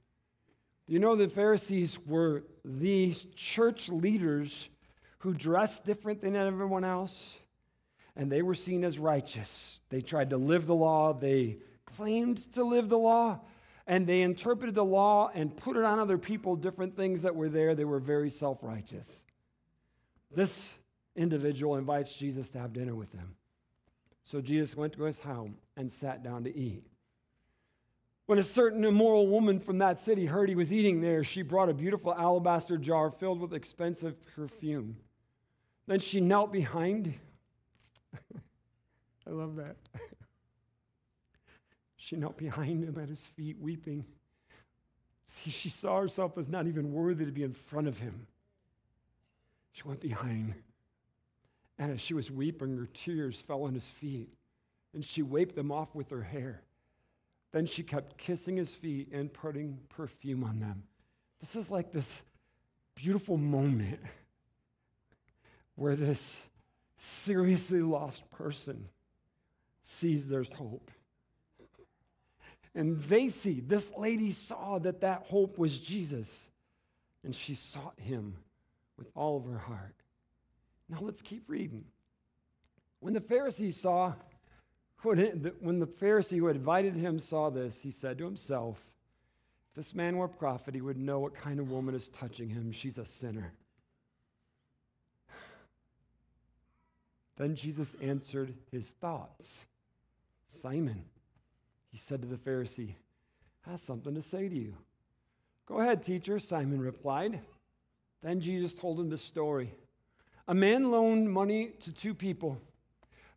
Do 0.86 0.92
you 0.92 1.00
know 1.00 1.16
the 1.16 1.28
Pharisees 1.28 1.98
were 2.06 2.44
these 2.64 3.26
church 3.34 3.88
leaders 3.88 4.68
who 5.18 5.34
dressed 5.34 5.84
different 5.84 6.20
than 6.20 6.36
everyone 6.36 6.84
else? 6.84 7.36
And 8.14 8.30
they 8.30 8.40
were 8.40 8.54
seen 8.54 8.84
as 8.84 8.98
righteous. 8.98 9.80
They 9.90 10.00
tried 10.00 10.30
to 10.30 10.36
live 10.36 10.66
the 10.66 10.74
law, 10.74 11.12
they 11.12 11.58
claimed 11.84 12.52
to 12.54 12.64
live 12.64 12.88
the 12.88 12.98
law, 12.98 13.40
and 13.86 14.06
they 14.06 14.22
interpreted 14.22 14.74
the 14.74 14.84
law 14.84 15.30
and 15.34 15.56
put 15.56 15.76
it 15.76 15.84
on 15.84 15.98
other 15.98 16.18
people, 16.18 16.56
different 16.56 16.96
things 16.96 17.22
that 17.22 17.34
were 17.34 17.48
there. 17.48 17.74
They 17.74 17.84
were 17.84 18.00
very 18.00 18.30
self 18.30 18.62
righteous. 18.62 19.24
This 20.34 20.72
individual 21.14 21.76
invites 21.76 22.14
Jesus 22.14 22.50
to 22.50 22.58
have 22.58 22.72
dinner 22.72 22.94
with 22.94 23.12
them. 23.12 23.36
So 24.24 24.40
Jesus 24.40 24.76
went 24.76 24.92
to 24.94 25.04
his 25.04 25.18
home 25.18 25.56
and 25.76 25.90
sat 25.90 26.22
down 26.22 26.44
to 26.44 26.56
eat. 26.56 26.84
When 28.26 28.40
a 28.40 28.42
certain 28.42 28.84
immoral 28.84 29.28
woman 29.28 29.60
from 29.60 29.78
that 29.78 30.00
city 30.00 30.26
heard 30.26 30.48
he 30.48 30.56
was 30.56 30.72
eating 30.72 31.00
there, 31.00 31.22
she 31.22 31.42
brought 31.42 31.68
a 31.68 31.74
beautiful 31.74 32.12
alabaster 32.12 32.76
jar 32.76 33.10
filled 33.10 33.40
with 33.40 33.54
expensive 33.54 34.16
perfume. 34.34 34.96
Then 35.86 36.00
she 36.00 36.20
knelt 36.20 36.52
behind. 36.52 37.14
I 39.26 39.30
love 39.30 39.56
that. 39.56 39.76
She 41.98 42.14
knelt 42.14 42.36
behind 42.36 42.84
him 42.84 43.02
at 43.02 43.08
his 43.08 43.24
feet, 43.24 43.56
weeping. 43.58 44.04
See, 45.26 45.50
she 45.50 45.68
saw 45.68 46.00
herself 46.00 46.38
as 46.38 46.48
not 46.48 46.68
even 46.68 46.92
worthy 46.92 47.24
to 47.24 47.32
be 47.32 47.42
in 47.42 47.52
front 47.52 47.88
of 47.88 47.98
him. 47.98 48.28
She 49.72 49.82
went 49.82 50.00
behind, 50.00 50.54
and 51.80 51.90
as 51.90 52.00
she 52.00 52.14
was 52.14 52.30
weeping, 52.30 52.76
her 52.76 52.86
tears 52.94 53.40
fell 53.40 53.64
on 53.64 53.74
his 53.74 53.86
feet, 53.86 54.28
and 54.94 55.04
she 55.04 55.22
wiped 55.22 55.56
them 55.56 55.72
off 55.72 55.96
with 55.96 56.10
her 56.10 56.22
hair. 56.22 56.62
Then 57.56 57.64
she 57.64 57.82
kept 57.82 58.18
kissing 58.18 58.58
his 58.58 58.74
feet 58.74 59.08
and 59.12 59.32
putting 59.32 59.78
perfume 59.88 60.44
on 60.44 60.60
them. 60.60 60.82
This 61.40 61.56
is 61.56 61.70
like 61.70 61.90
this 61.90 62.20
beautiful 62.94 63.38
moment 63.38 63.98
where 65.74 65.96
this 65.96 66.38
seriously 66.98 67.80
lost 67.80 68.30
person 68.30 68.90
sees 69.80 70.26
there's 70.26 70.52
hope. 70.52 70.90
And 72.74 73.00
they 73.04 73.30
see, 73.30 73.60
this 73.60 73.90
lady 73.96 74.32
saw 74.32 74.78
that 74.80 75.00
that 75.00 75.22
hope 75.22 75.56
was 75.56 75.78
Jesus. 75.78 76.48
And 77.24 77.34
she 77.34 77.54
sought 77.54 77.98
him 77.98 78.36
with 78.98 79.08
all 79.14 79.38
of 79.38 79.46
her 79.46 79.60
heart. 79.60 79.96
Now 80.90 80.98
let's 81.00 81.22
keep 81.22 81.44
reading. 81.48 81.86
When 83.00 83.14
the 83.14 83.22
Pharisees 83.22 83.80
saw, 83.80 84.12
when 85.02 85.78
the 85.78 85.86
Pharisee 85.86 86.38
who 86.38 86.46
had 86.46 86.56
invited 86.56 86.94
him 86.94 87.18
saw 87.18 87.50
this, 87.50 87.80
he 87.80 87.90
said 87.90 88.18
to 88.18 88.24
himself, 88.24 88.78
If 89.70 89.76
this 89.76 89.94
man 89.94 90.16
were 90.16 90.24
a 90.24 90.28
prophet, 90.28 90.74
he 90.74 90.80
would 90.80 90.98
know 90.98 91.20
what 91.20 91.34
kind 91.34 91.60
of 91.60 91.70
woman 91.70 91.94
is 91.94 92.08
touching 92.08 92.48
him. 92.48 92.72
She's 92.72 92.98
a 92.98 93.06
sinner. 93.06 93.52
Then 97.36 97.54
Jesus 97.54 97.94
answered 98.00 98.54
his 98.72 98.90
thoughts 98.90 99.64
Simon, 100.48 101.04
he 101.90 101.98
said 101.98 102.22
to 102.22 102.28
the 102.28 102.36
Pharisee, 102.36 102.94
I 103.66 103.72
have 103.72 103.80
something 103.80 104.14
to 104.14 104.22
say 104.22 104.48
to 104.48 104.54
you. 104.54 104.74
Go 105.66 105.80
ahead, 105.80 106.02
teacher, 106.02 106.38
Simon 106.38 106.80
replied. 106.80 107.40
Then 108.22 108.40
Jesus 108.40 108.74
told 108.74 108.98
him 108.98 109.10
the 109.10 109.18
story. 109.18 109.74
A 110.48 110.54
man 110.54 110.90
loaned 110.90 111.30
money 111.30 111.72
to 111.80 111.92
two 111.92 112.14
people 112.14 112.60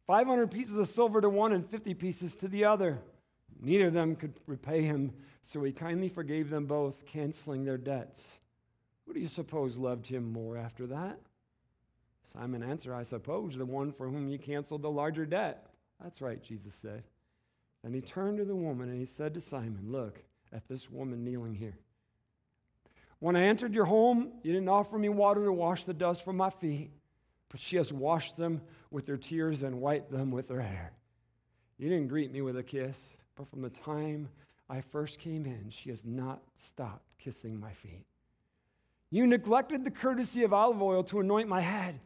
500 0.09 0.49
pieces 0.49 0.75
of 0.75 0.87
silver 0.87 1.21
to 1.21 1.29
one 1.29 1.53
and 1.53 1.63
50 1.63 1.93
pieces 1.93 2.35
to 2.37 2.47
the 2.47 2.65
other. 2.65 2.97
Neither 3.61 3.89
of 3.89 3.93
them 3.93 4.15
could 4.15 4.33
repay 4.47 4.81
him, 4.81 5.13
so 5.43 5.61
he 5.61 5.71
kindly 5.71 6.09
forgave 6.09 6.49
them 6.49 6.65
both, 6.65 7.05
canceling 7.05 7.63
their 7.63 7.77
debts. 7.77 8.27
Who 9.05 9.13
do 9.13 9.19
you 9.19 9.27
suppose 9.27 9.77
loved 9.77 10.07
him 10.07 10.33
more 10.33 10.57
after 10.57 10.87
that? 10.87 11.19
Simon 12.33 12.63
answered, 12.63 12.95
I 12.95 13.03
suppose 13.03 13.55
the 13.55 13.67
one 13.67 13.91
for 13.91 14.09
whom 14.09 14.27
you 14.27 14.39
canceled 14.39 14.81
the 14.81 14.89
larger 14.89 15.27
debt. 15.27 15.67
That's 16.01 16.21
right, 16.21 16.41
Jesus 16.41 16.73
said. 16.73 17.03
Then 17.83 17.93
he 17.93 18.01
turned 18.01 18.39
to 18.39 18.45
the 18.45 18.55
woman 18.55 18.89
and 18.89 18.97
he 18.97 19.05
said 19.05 19.35
to 19.35 19.41
Simon, 19.41 19.91
Look 19.91 20.23
at 20.51 20.67
this 20.67 20.89
woman 20.89 21.23
kneeling 21.23 21.53
here. 21.53 21.77
When 23.19 23.35
I 23.35 23.43
entered 23.43 23.75
your 23.75 23.85
home, 23.85 24.31
you 24.41 24.53
didn't 24.53 24.69
offer 24.69 24.97
me 24.97 25.09
water 25.09 25.45
to 25.45 25.53
wash 25.53 25.83
the 25.83 25.93
dust 25.93 26.25
from 26.25 26.37
my 26.37 26.49
feet, 26.49 26.89
but 27.49 27.59
she 27.59 27.77
has 27.77 27.93
washed 27.93 28.37
them 28.37 28.61
with 28.91 29.07
her 29.07 29.17
tears 29.17 29.63
and 29.63 29.81
wiped 29.81 30.11
them 30.11 30.31
with 30.31 30.49
her 30.49 30.61
hair. 30.61 30.93
You 31.77 31.89
didn't 31.89 32.07
greet 32.07 32.31
me 32.31 32.41
with 32.41 32.57
a 32.57 32.63
kiss, 32.63 32.97
but 33.35 33.49
from 33.49 33.61
the 33.61 33.69
time 33.69 34.29
I 34.69 34.81
first 34.81 35.19
came 35.19 35.45
in, 35.45 35.69
she 35.69 35.89
has 35.89 36.05
not 36.05 36.41
stopped 36.55 37.05
kissing 37.17 37.59
my 37.59 37.71
feet. 37.71 38.05
You 39.11 39.25
neglected 39.25 39.83
the 39.83 39.91
courtesy 39.91 40.43
of 40.43 40.53
olive 40.53 40.81
oil 40.81 41.03
to 41.05 41.19
anoint 41.19 41.47
my 41.49 41.61
head, 41.61 41.99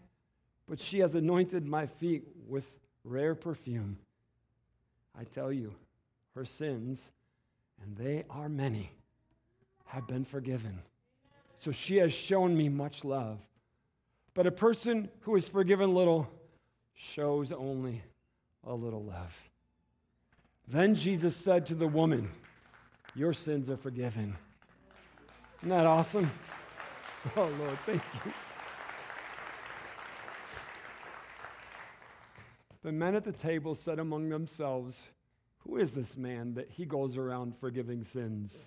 but 0.68 0.80
she 0.80 1.00
has 1.00 1.16
anointed 1.16 1.66
my 1.66 1.86
feet 1.86 2.24
with 2.48 2.72
rare 3.04 3.36
perfume. 3.36 3.98
I 5.18 5.26
tell 5.26 5.52
you, 5.52 5.74
her 6.36 6.46
sins, 6.46 7.04
and 7.82 7.98
they 7.98 8.24
are 8.30 8.48
many, 8.48 8.92
have 9.86 10.08
been 10.08 10.24
forgiven. 10.24 10.80
So 11.56 11.72
she 11.72 11.98
has 11.98 12.14
shown 12.14 12.58
me 12.58 12.70
much 12.70 13.04
love. 13.04 13.40
But 14.34 14.48
a 14.48 14.52
person 14.52 15.10
who 15.22 15.36
is 15.36 15.48
forgiven 15.48 15.94
little 15.94 16.28
shows 16.96 17.52
only 17.52 18.02
a 18.66 18.74
little 18.74 19.04
love. 19.04 19.36
Then 20.68 20.96
Jesus 20.96 21.36
said 21.36 21.66
to 21.68 21.76
the 21.76 21.88
woman, 21.88 22.30
Your 23.16 23.34
sins 23.34 23.70
are 23.70 23.78
forgiven. 23.78 24.36
Isn't 25.60 25.70
that 25.70 25.86
awesome? 25.86 26.30
Oh, 27.38 27.50
Lord, 27.58 27.80
thank 27.86 28.02
you. 28.26 28.34
The 32.82 32.92
men 32.92 33.16
at 33.16 33.24
the 33.24 33.32
table 33.32 33.76
said 33.76 33.98
among 33.98 34.28
themselves, 34.28 35.10
Who 35.60 35.78
is 35.78 35.92
this 35.92 36.18
man 36.18 36.56
that 36.56 36.70
he 36.70 36.86
goes 36.86 37.16
around 37.16 37.58
forgiving 37.58 38.04
sins? 38.04 38.62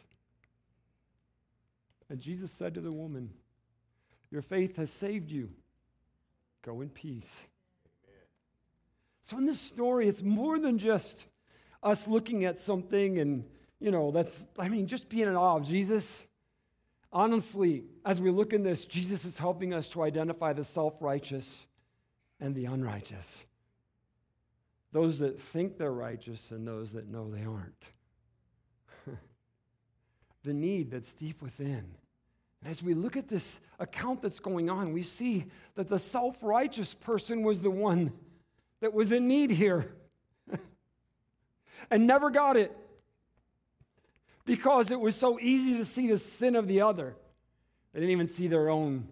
And 2.09 2.19
Jesus 2.19 2.51
said 2.51 2.73
to 2.75 2.81
the 2.81 2.93
woman, 2.93 3.31
Your 4.31 4.41
faith 4.41 4.77
has 4.77 4.91
saved 4.91 5.31
you. 5.31 5.51
Go 6.63 6.81
in 6.81 6.89
peace. 6.89 7.45
So, 9.27 9.37
in 9.39 9.45
this 9.45 9.61
story, 9.61 10.07
it's 10.07 10.23
more 10.23 10.57
than 10.61 10.79
just 10.79 11.27
us 11.83 12.07
looking 12.07 12.45
at 12.45 12.61
something 12.61 13.19
and, 13.19 13.45
you 13.81 13.91
know, 13.91 14.13
that's, 14.13 14.45
I 14.57 14.69
mean, 14.69 14.87
just 14.87 15.09
being 15.09 15.27
in 15.27 15.35
awe 15.35 15.57
of 15.57 15.67
Jesus. 15.67 16.23
honestly, 17.13 17.83
as 18.05 18.21
we 18.21 18.31
look 18.31 18.53
in 18.53 18.63
this, 18.63 18.85
Jesus 18.85 19.25
is 19.25 19.37
helping 19.37 19.75
us 19.75 19.91
to 19.91 20.05
identify 20.05 20.53
the 20.53 20.63
self 20.63 20.95
righteous 21.01 21.67
and 22.39 22.55
the 22.55 22.67
unrighteous. 22.67 23.43
Those 24.93 25.19
that 25.19 25.41
think 25.41 25.77
they're 25.77 25.91
righteous 25.91 26.53
and 26.53 26.65
those 26.65 26.93
that 26.93 27.09
know 27.09 27.29
they 27.29 27.45
aren't. 27.45 27.89
the 30.45 30.55
need 30.55 30.93
that's 30.93 31.13
deep 31.15 31.43
within. 31.43 31.97
And 32.63 32.71
as 32.71 32.81
we 32.81 32.95
look 32.95 33.17
at 33.17 33.27
this 33.27 33.59
account 33.81 34.23
that's 34.23 34.39
going 34.39 34.71
on, 34.71 34.93
we 34.93 35.03
see 35.03 35.47
that 35.75 35.89
the 35.89 35.99
self 35.99 36.45
righteous 36.45 36.95
person 36.95 37.43
was 37.43 37.59
the 37.59 37.73
one 37.73 38.13
that 38.81 38.93
was 38.93 39.13
in 39.13 39.29
need 39.29 39.51
here 39.51 39.95
and 41.91 42.07
never 42.07 42.31
got 42.31 42.57
it 42.57 42.77
because 44.45 44.91
it 44.91 45.01
was 45.01 45.17
so 45.17 45.39
easy 45.41 45.77
to 45.79 45.85
see 45.85 46.09
the 46.09 46.19
sin 46.19 46.57
of 46.57 46.69
the 46.69 46.81
other. 46.81 47.17
They 47.93 48.01
didn't 48.01 48.13
even 48.13 48.27
see 48.27 48.49
their 48.49 48.69
own. 48.69 49.09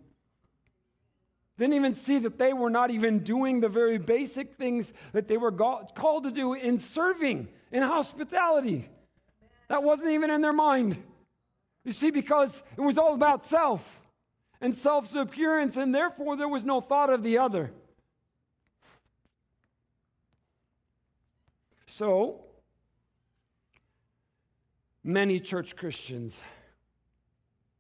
Didn't 1.57 1.75
even 1.75 1.93
see 1.93 2.19
that 2.19 2.39
they 2.39 2.53
were 2.53 2.71
not 2.71 2.91
even 2.91 3.21
doing 3.21 3.61
the 3.61 3.69
very 3.69 3.99
basic 3.99 4.57
things 4.57 4.93
that 5.13 5.29
they 5.29 5.37
were 5.37 5.53
called 5.53 6.25
to 6.25 6.31
do 6.31 6.55
in 6.55 6.79
serving, 6.79 7.49
in 7.71 7.83
hospitality. 7.83 8.89
That 9.69 9.83
wasn't 9.83 10.11
even 10.11 10.31
in 10.31 10.41
their 10.41 10.53
mind. 10.53 11.03
You 11.85 11.93
see, 11.93 12.11
because 12.11 12.63
it 12.77 12.81
was 12.81 12.99
all 12.99 13.15
about 13.15 13.45
self 13.45 14.01
and 14.61 14.75
self 14.75 15.15
appearance, 15.15 15.77
and 15.77 15.95
therefore 15.95 16.37
there 16.37 16.49
was 16.49 16.65
no 16.65 16.81
thought 16.81 17.11
of 17.11 17.23
the 17.23 17.39
other. 17.39 17.73
So, 21.97 22.41
many 25.05 25.39
church 25.39 25.77
Christians, 25.77 26.41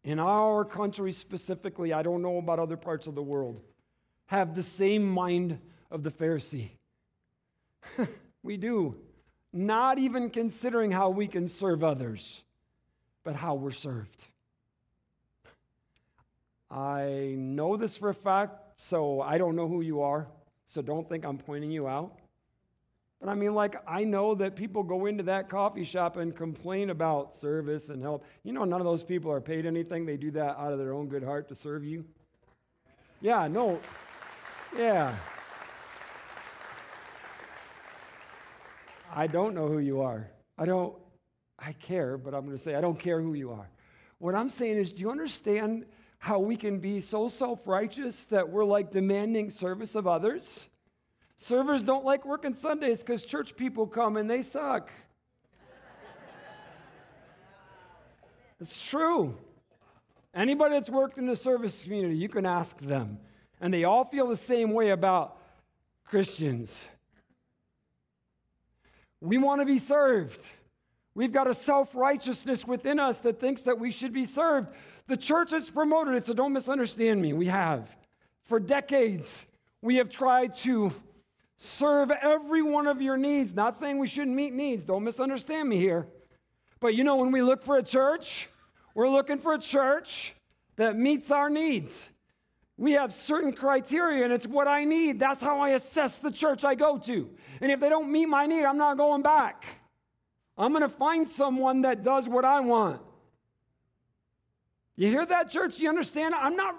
in 0.04 0.20
our 0.20 0.64
country 0.64 1.10
specifically, 1.10 1.92
I 1.92 2.04
don't 2.04 2.22
know 2.22 2.38
about 2.38 2.60
other 2.60 2.76
parts 2.76 3.08
of 3.08 3.16
the 3.16 3.24
world, 3.24 3.60
have 4.26 4.54
the 4.54 4.62
same 4.62 5.04
mind 5.04 5.58
of 5.90 6.04
the 6.04 6.12
Pharisee. 6.12 6.70
we 8.44 8.56
do. 8.56 8.94
Not 9.52 9.98
even 9.98 10.30
considering 10.30 10.92
how 10.92 11.10
we 11.10 11.26
can 11.26 11.48
serve 11.48 11.82
others, 11.82 12.44
but 13.24 13.34
how 13.34 13.56
we're 13.56 13.72
served. 13.72 14.26
I 16.70 17.34
know 17.36 17.76
this 17.76 17.96
for 17.96 18.10
a 18.10 18.14
fact, 18.14 18.80
so 18.80 19.20
I 19.20 19.38
don't 19.38 19.56
know 19.56 19.66
who 19.66 19.80
you 19.80 20.02
are, 20.02 20.28
so 20.66 20.82
don't 20.82 21.08
think 21.08 21.24
I'm 21.24 21.38
pointing 21.38 21.72
you 21.72 21.88
out. 21.88 22.20
But 23.24 23.30
I 23.30 23.36
mean, 23.36 23.54
like, 23.54 23.76
I 23.88 24.04
know 24.04 24.34
that 24.34 24.54
people 24.54 24.82
go 24.82 25.06
into 25.06 25.22
that 25.22 25.48
coffee 25.48 25.82
shop 25.82 26.18
and 26.18 26.36
complain 26.36 26.90
about 26.90 27.34
service 27.34 27.88
and 27.88 28.02
help. 28.02 28.22
You 28.42 28.52
know, 28.52 28.64
none 28.64 28.82
of 28.82 28.84
those 28.84 29.02
people 29.02 29.32
are 29.32 29.40
paid 29.40 29.64
anything. 29.64 30.04
They 30.04 30.18
do 30.18 30.30
that 30.32 30.58
out 30.58 30.74
of 30.74 30.78
their 30.78 30.92
own 30.92 31.08
good 31.08 31.22
heart 31.24 31.48
to 31.48 31.54
serve 31.54 31.86
you. 31.86 32.04
Yeah, 33.22 33.48
no. 33.48 33.80
Yeah. 34.76 35.16
I 39.10 39.26
don't 39.26 39.54
know 39.54 39.68
who 39.68 39.78
you 39.78 40.02
are. 40.02 40.28
I 40.58 40.66
don't, 40.66 40.94
I 41.58 41.72
care, 41.72 42.18
but 42.18 42.34
I'm 42.34 42.44
going 42.44 42.54
to 42.54 42.62
say 42.62 42.74
I 42.74 42.82
don't 42.82 43.00
care 43.00 43.22
who 43.22 43.32
you 43.32 43.52
are. 43.52 43.70
What 44.18 44.34
I'm 44.34 44.50
saying 44.50 44.76
is, 44.76 44.92
do 44.92 45.00
you 45.00 45.10
understand 45.10 45.86
how 46.18 46.40
we 46.40 46.58
can 46.58 46.78
be 46.78 47.00
so 47.00 47.28
self 47.28 47.66
righteous 47.66 48.26
that 48.26 48.50
we're 48.50 48.66
like 48.66 48.90
demanding 48.90 49.48
service 49.48 49.94
of 49.94 50.06
others? 50.06 50.68
Servers 51.44 51.82
don't 51.82 52.06
like 52.06 52.24
working 52.24 52.54
Sundays 52.54 53.00
because 53.00 53.22
church 53.22 53.54
people 53.54 53.86
come 53.86 54.16
and 54.16 54.30
they 54.30 54.40
suck. 54.40 54.90
it's 58.58 58.82
true. 58.88 59.36
Anybody 60.32 60.72
that's 60.76 60.88
worked 60.88 61.18
in 61.18 61.26
the 61.26 61.36
service 61.36 61.82
community, 61.82 62.16
you 62.16 62.30
can 62.30 62.46
ask 62.46 62.80
them. 62.80 63.18
And 63.60 63.74
they 63.74 63.84
all 63.84 64.06
feel 64.06 64.26
the 64.26 64.38
same 64.38 64.72
way 64.72 64.88
about 64.88 65.36
Christians. 66.06 66.82
We 69.20 69.36
want 69.36 69.60
to 69.60 69.66
be 69.66 69.78
served. 69.78 70.42
We've 71.14 71.30
got 71.30 71.46
a 71.46 71.52
self 71.52 71.94
righteousness 71.94 72.66
within 72.66 72.98
us 72.98 73.18
that 73.18 73.38
thinks 73.38 73.60
that 73.62 73.78
we 73.78 73.90
should 73.90 74.14
be 74.14 74.24
served. 74.24 74.68
The 75.08 75.18
church 75.18 75.50
has 75.50 75.68
promoted 75.68 76.14
it, 76.14 76.24
so 76.24 76.32
don't 76.32 76.54
misunderstand 76.54 77.20
me. 77.20 77.34
We 77.34 77.48
have. 77.48 77.94
For 78.44 78.58
decades, 78.58 79.44
we 79.82 79.96
have 79.96 80.08
tried 80.08 80.54
to 80.60 80.90
serve 81.56 82.10
every 82.10 82.62
one 82.62 82.86
of 82.86 83.00
your 83.00 83.16
needs. 83.16 83.54
Not 83.54 83.76
saying 83.76 83.98
we 83.98 84.06
shouldn't 84.06 84.36
meet 84.36 84.52
needs, 84.52 84.82
don't 84.82 85.04
misunderstand 85.04 85.68
me 85.68 85.78
here. 85.78 86.06
But 86.80 86.94
you 86.94 87.04
know, 87.04 87.16
when 87.16 87.30
we 87.30 87.42
look 87.42 87.62
for 87.62 87.78
a 87.78 87.82
church, 87.82 88.48
we're 88.94 89.08
looking 89.08 89.38
for 89.38 89.54
a 89.54 89.58
church 89.58 90.34
that 90.76 90.96
meets 90.96 91.30
our 91.30 91.48
needs. 91.48 92.08
We 92.76 92.92
have 92.92 93.12
certain 93.12 93.52
criteria, 93.52 94.24
and 94.24 94.32
it's 94.32 94.46
what 94.46 94.66
I 94.66 94.84
need. 94.84 95.20
That's 95.20 95.40
how 95.40 95.60
I 95.60 95.70
assess 95.70 96.18
the 96.18 96.30
church 96.30 96.64
I 96.64 96.74
go 96.74 96.98
to. 96.98 97.30
And 97.60 97.70
if 97.70 97.78
they 97.78 97.88
don't 97.88 98.10
meet 98.10 98.26
my 98.26 98.46
need, 98.46 98.64
I'm 98.64 98.78
not 98.78 98.96
going 98.96 99.22
back. 99.22 99.64
I'm 100.58 100.72
going 100.72 100.82
to 100.82 100.88
find 100.88 101.26
someone 101.26 101.82
that 101.82 102.02
does 102.02 102.28
what 102.28 102.44
I 102.44 102.60
want. 102.60 103.00
You 104.96 105.08
hear 105.08 105.26
that, 105.26 105.50
church? 105.50 105.78
You 105.78 105.88
understand? 105.88 106.34
I'm 106.34 106.56
not, 106.56 106.76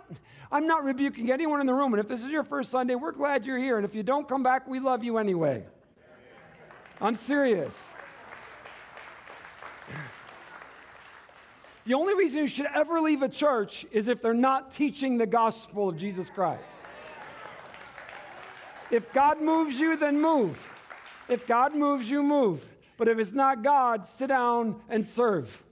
I'm 0.51 0.67
not 0.67 0.83
rebuking 0.83 1.31
anyone 1.31 1.59
in 1.59 1.67
the 1.67 1.73
room. 1.73 1.93
And 1.93 1.99
if 1.99 2.07
this 2.07 2.23
is 2.23 2.29
your 2.29 2.43
first 2.43 2.71
Sunday, 2.71 2.95
we're 2.95 3.11
glad 3.11 3.45
you're 3.45 3.57
here. 3.57 3.77
And 3.77 3.85
if 3.85 3.93
you 3.93 4.03
don't 4.03 4.27
come 4.27 4.41
back, 4.41 4.67
we 4.67 4.79
love 4.79 5.03
you 5.03 5.17
anyway. 5.17 5.65
I'm 7.01 7.15
serious. 7.15 7.89
The 11.83 11.93
only 11.93 12.15
reason 12.15 12.39
you 12.39 12.47
should 12.47 12.67
ever 12.73 13.01
leave 13.01 13.21
a 13.21 13.29
church 13.29 13.85
is 13.91 14.07
if 14.07 14.21
they're 14.21 14.33
not 14.33 14.73
teaching 14.73 15.17
the 15.17 15.27
gospel 15.27 15.89
of 15.89 15.97
Jesus 15.97 16.29
Christ. 16.29 16.63
If 18.91 19.11
God 19.13 19.41
moves 19.41 19.79
you, 19.79 19.97
then 19.97 20.21
move. 20.21 20.71
If 21.27 21.45
God 21.45 21.75
moves 21.75 22.09
you, 22.09 22.23
move. 22.23 22.65
But 22.97 23.09
if 23.09 23.19
it's 23.19 23.33
not 23.33 23.61
God, 23.61 24.07
sit 24.07 24.27
down 24.27 24.79
and 24.89 25.05
serve. 25.05 25.64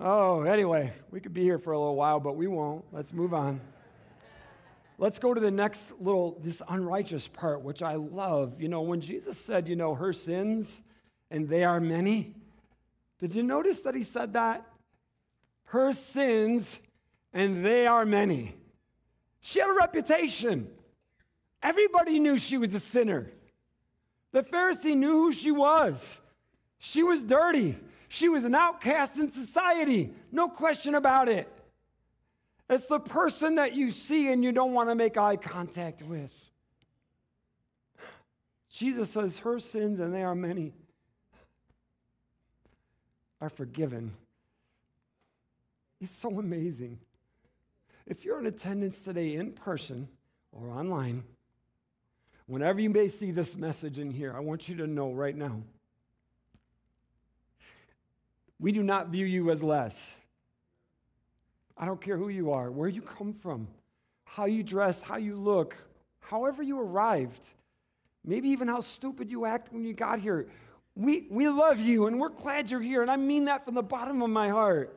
Oh, 0.00 0.42
anyway, 0.42 0.92
we 1.10 1.20
could 1.20 1.34
be 1.34 1.42
here 1.42 1.58
for 1.58 1.72
a 1.72 1.78
little 1.78 1.96
while, 1.96 2.18
but 2.18 2.36
we 2.36 2.46
won't. 2.46 2.84
Let's 2.92 3.12
move 3.12 3.34
on. 3.34 3.60
Let's 4.98 5.18
go 5.18 5.32
to 5.32 5.40
the 5.40 5.50
next 5.50 5.92
little, 6.00 6.38
this 6.42 6.60
unrighteous 6.68 7.28
part, 7.28 7.62
which 7.62 7.82
I 7.82 7.94
love. 7.94 8.60
You 8.60 8.68
know, 8.68 8.82
when 8.82 9.00
Jesus 9.00 9.38
said, 9.38 9.68
you 9.68 9.76
know, 9.76 9.94
her 9.94 10.12
sins, 10.12 10.80
and 11.30 11.48
they 11.48 11.64
are 11.64 11.80
many, 11.80 12.34
did 13.18 13.34
you 13.34 13.42
notice 13.42 13.80
that 13.80 13.94
he 13.94 14.02
said 14.02 14.32
that? 14.32 14.66
Her 15.64 15.92
sins, 15.92 16.78
and 17.32 17.64
they 17.64 17.86
are 17.86 18.04
many. 18.04 18.56
She 19.40 19.60
had 19.60 19.70
a 19.70 19.74
reputation. 19.74 20.68
Everybody 21.62 22.18
knew 22.18 22.38
she 22.38 22.58
was 22.58 22.74
a 22.74 22.80
sinner. 22.80 23.30
The 24.32 24.42
Pharisee 24.42 24.96
knew 24.96 25.12
who 25.12 25.32
she 25.32 25.50
was. 25.50 26.20
She 26.78 27.02
was 27.02 27.22
dirty. 27.22 27.76
She 28.12 28.28
was 28.28 28.42
an 28.42 28.56
outcast 28.56 29.18
in 29.18 29.30
society. 29.30 30.12
No 30.32 30.48
question 30.48 30.96
about 30.96 31.28
it. 31.28 31.48
It's 32.68 32.86
the 32.86 32.98
person 32.98 33.54
that 33.54 33.76
you 33.76 33.92
see 33.92 34.32
and 34.32 34.42
you 34.42 34.50
don't 34.50 34.74
want 34.74 34.88
to 34.88 34.96
make 34.96 35.16
eye 35.16 35.36
contact 35.36 36.02
with. 36.02 36.32
Jesus 38.68 39.10
says 39.10 39.38
her 39.38 39.60
sins, 39.60 40.00
and 40.00 40.12
they 40.12 40.24
are 40.24 40.34
many, 40.34 40.72
are 43.40 43.48
forgiven. 43.48 44.12
It's 46.00 46.10
so 46.10 46.36
amazing. 46.36 46.98
If 48.06 48.24
you're 48.24 48.40
in 48.40 48.46
attendance 48.46 49.00
today 49.02 49.36
in 49.36 49.52
person 49.52 50.08
or 50.50 50.70
online, 50.70 51.22
whenever 52.46 52.80
you 52.80 52.90
may 52.90 53.06
see 53.06 53.30
this 53.30 53.56
message 53.56 54.00
in 54.00 54.10
here, 54.10 54.34
I 54.36 54.40
want 54.40 54.68
you 54.68 54.76
to 54.78 54.88
know 54.88 55.12
right 55.12 55.36
now 55.36 55.62
we 58.60 58.72
do 58.72 58.82
not 58.82 59.08
view 59.08 59.26
you 59.26 59.50
as 59.50 59.62
less. 59.62 60.12
I 61.76 61.86
don't 61.86 62.00
care 62.00 62.18
who 62.18 62.28
you 62.28 62.52
are, 62.52 62.70
where 62.70 62.88
you 62.88 63.00
come 63.00 63.32
from, 63.32 63.66
how 64.24 64.44
you 64.44 64.62
dress, 64.62 65.00
how 65.00 65.16
you 65.16 65.34
look, 65.34 65.74
however 66.20 66.62
you 66.62 66.78
arrived, 66.78 67.44
maybe 68.22 68.50
even 68.50 68.68
how 68.68 68.80
stupid 68.80 69.30
you 69.30 69.46
act 69.46 69.72
when 69.72 69.82
you 69.82 69.94
got 69.94 70.20
here. 70.20 70.46
We, 70.94 71.26
we 71.30 71.48
love 71.48 71.80
you 71.80 72.06
and 72.06 72.20
we're 72.20 72.28
glad 72.28 72.70
you're 72.70 72.82
here, 72.82 73.00
and 73.00 73.10
I 73.10 73.16
mean 73.16 73.46
that 73.46 73.64
from 73.64 73.74
the 73.74 73.82
bottom 73.82 74.20
of 74.20 74.28
my 74.28 74.50
heart. 74.50 74.94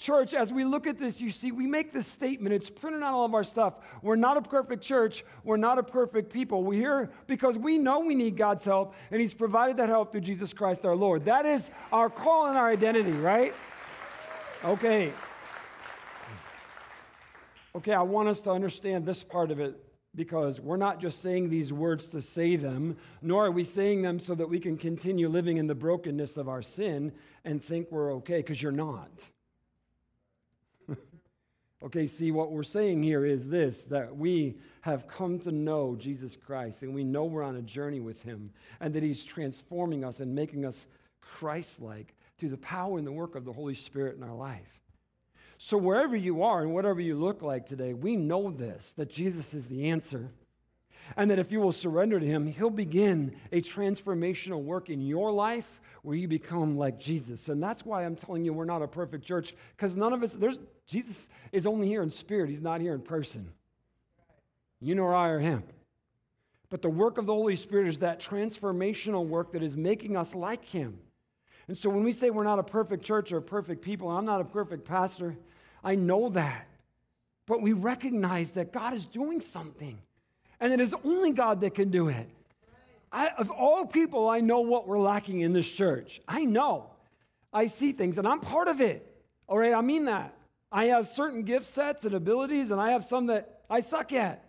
Church, 0.00 0.32
as 0.32 0.50
we 0.50 0.64
look 0.64 0.86
at 0.86 0.96
this, 0.96 1.20
you 1.20 1.30
see, 1.30 1.52
we 1.52 1.66
make 1.66 1.92
this 1.92 2.06
statement. 2.06 2.54
It's 2.54 2.70
printed 2.70 3.02
on 3.02 3.12
all 3.12 3.26
of 3.26 3.34
our 3.34 3.44
stuff. 3.44 3.74
We're 4.00 4.16
not 4.16 4.38
a 4.38 4.40
perfect 4.40 4.82
church. 4.82 5.26
We're 5.44 5.58
not 5.58 5.78
a 5.78 5.82
perfect 5.82 6.32
people. 6.32 6.64
We're 6.64 6.80
here 6.80 7.10
because 7.26 7.58
we 7.58 7.76
know 7.76 8.00
we 8.00 8.14
need 8.14 8.34
God's 8.34 8.64
help, 8.64 8.94
and 9.10 9.20
He's 9.20 9.34
provided 9.34 9.76
that 9.76 9.90
help 9.90 10.10
through 10.10 10.22
Jesus 10.22 10.54
Christ 10.54 10.86
our 10.86 10.96
Lord. 10.96 11.26
That 11.26 11.44
is 11.44 11.70
our 11.92 12.08
call 12.08 12.46
and 12.46 12.56
our 12.56 12.66
identity, 12.66 13.12
right? 13.12 13.52
Okay. 14.64 15.12
Okay, 17.74 17.92
I 17.92 18.00
want 18.00 18.30
us 18.30 18.40
to 18.42 18.52
understand 18.52 19.04
this 19.04 19.22
part 19.22 19.50
of 19.50 19.60
it 19.60 19.76
because 20.14 20.62
we're 20.62 20.78
not 20.78 20.98
just 20.98 21.20
saying 21.20 21.50
these 21.50 21.74
words 21.74 22.08
to 22.08 22.22
say 22.22 22.56
them, 22.56 22.96
nor 23.20 23.44
are 23.44 23.50
we 23.50 23.64
saying 23.64 24.00
them 24.00 24.18
so 24.18 24.34
that 24.34 24.48
we 24.48 24.60
can 24.60 24.78
continue 24.78 25.28
living 25.28 25.58
in 25.58 25.66
the 25.66 25.74
brokenness 25.74 26.38
of 26.38 26.48
our 26.48 26.62
sin 26.62 27.12
and 27.44 27.62
think 27.62 27.88
we're 27.90 28.14
okay, 28.14 28.38
because 28.38 28.62
you're 28.62 28.72
not. 28.72 29.10
Okay, 31.82 32.06
see, 32.06 32.30
what 32.30 32.52
we're 32.52 32.62
saying 32.62 33.02
here 33.02 33.24
is 33.24 33.48
this 33.48 33.84
that 33.84 34.16
we 34.16 34.56
have 34.82 35.08
come 35.08 35.38
to 35.40 35.52
know 35.52 35.96
Jesus 35.96 36.36
Christ 36.36 36.82
and 36.82 36.94
we 36.94 37.04
know 37.04 37.24
we're 37.24 37.42
on 37.42 37.56
a 37.56 37.62
journey 37.62 38.00
with 38.00 38.22
Him 38.22 38.50
and 38.80 38.94
that 38.94 39.02
He's 39.02 39.22
transforming 39.22 40.04
us 40.04 40.20
and 40.20 40.34
making 40.34 40.64
us 40.64 40.86
Christ 41.20 41.80
like 41.80 42.14
through 42.38 42.50
the 42.50 42.56
power 42.58 42.98
and 42.98 43.06
the 43.06 43.12
work 43.12 43.34
of 43.34 43.44
the 43.44 43.52
Holy 43.52 43.74
Spirit 43.74 44.16
in 44.16 44.22
our 44.22 44.34
life. 44.34 44.80
So, 45.58 45.76
wherever 45.76 46.16
you 46.16 46.42
are 46.42 46.62
and 46.62 46.72
whatever 46.72 47.00
you 47.00 47.18
look 47.18 47.42
like 47.42 47.66
today, 47.66 47.92
we 47.92 48.16
know 48.16 48.50
this 48.50 48.92
that 48.96 49.10
Jesus 49.10 49.54
is 49.54 49.66
the 49.66 49.90
answer. 49.90 50.32
And 51.16 51.28
that 51.30 51.40
if 51.40 51.50
you 51.50 51.60
will 51.60 51.72
surrender 51.72 52.20
to 52.20 52.26
Him, 52.26 52.46
He'll 52.46 52.70
begin 52.70 53.36
a 53.50 53.60
transformational 53.60 54.62
work 54.62 54.90
in 54.90 55.00
your 55.00 55.32
life 55.32 55.79
where 56.02 56.16
you 56.16 56.28
become 56.28 56.76
like 56.76 56.98
Jesus. 56.98 57.48
And 57.48 57.62
that's 57.62 57.84
why 57.84 58.04
I'm 58.04 58.16
telling 58.16 58.44
you 58.44 58.52
we're 58.52 58.64
not 58.64 58.82
a 58.82 58.88
perfect 58.88 59.24
church, 59.24 59.54
because 59.76 59.96
none 59.96 60.12
of 60.12 60.22
us, 60.22 60.32
there's, 60.32 60.60
Jesus 60.86 61.28
is 61.52 61.66
only 61.66 61.88
here 61.88 62.02
in 62.02 62.10
spirit, 62.10 62.50
He's 62.50 62.62
not 62.62 62.80
here 62.80 62.94
in 62.94 63.02
person. 63.02 63.52
You 64.80 64.94
nor 64.94 65.14
I 65.14 65.28
or 65.28 65.38
Him. 65.38 65.62
But 66.70 66.82
the 66.82 66.88
work 66.88 67.18
of 67.18 67.26
the 67.26 67.34
Holy 67.34 67.56
Spirit 67.56 67.88
is 67.88 67.98
that 67.98 68.20
transformational 68.20 69.26
work 69.26 69.52
that 69.52 69.62
is 69.62 69.76
making 69.76 70.16
us 70.16 70.34
like 70.34 70.64
Him. 70.64 70.98
And 71.68 71.76
so 71.76 71.90
when 71.90 72.02
we 72.02 72.12
say 72.12 72.30
we're 72.30 72.44
not 72.44 72.58
a 72.58 72.64
perfect 72.64 73.04
church 73.04 73.32
or 73.32 73.40
perfect 73.40 73.82
people, 73.82 74.08
I'm 74.08 74.24
not 74.24 74.40
a 74.40 74.44
perfect 74.44 74.84
pastor, 74.84 75.36
I 75.84 75.94
know 75.94 76.28
that. 76.30 76.66
But 77.46 77.62
we 77.62 77.72
recognize 77.72 78.52
that 78.52 78.72
God 78.72 78.94
is 78.94 79.06
doing 79.06 79.40
something 79.40 80.00
and 80.60 80.72
it 80.72 80.80
is 80.80 80.94
only 81.04 81.32
God 81.32 81.60
that 81.62 81.74
can 81.74 81.90
do 81.90 82.08
it. 82.08 82.28
I, 83.12 83.28
of 83.38 83.50
all 83.50 83.86
people, 83.86 84.28
I 84.28 84.40
know 84.40 84.60
what 84.60 84.86
we're 84.86 85.00
lacking 85.00 85.40
in 85.40 85.52
this 85.52 85.70
church. 85.70 86.20
I 86.28 86.44
know. 86.44 86.90
I 87.52 87.66
see 87.66 87.92
things 87.92 88.18
and 88.18 88.26
I'm 88.26 88.40
part 88.40 88.68
of 88.68 88.80
it. 88.80 89.06
All 89.48 89.58
right, 89.58 89.74
I 89.74 89.80
mean 89.80 90.04
that. 90.04 90.36
I 90.72 90.86
have 90.86 91.08
certain 91.08 91.42
gift 91.42 91.66
sets 91.66 92.04
and 92.04 92.14
abilities, 92.14 92.70
and 92.70 92.80
I 92.80 92.92
have 92.92 93.04
some 93.04 93.26
that 93.26 93.62
I 93.68 93.80
suck 93.80 94.12
at. 94.12 94.44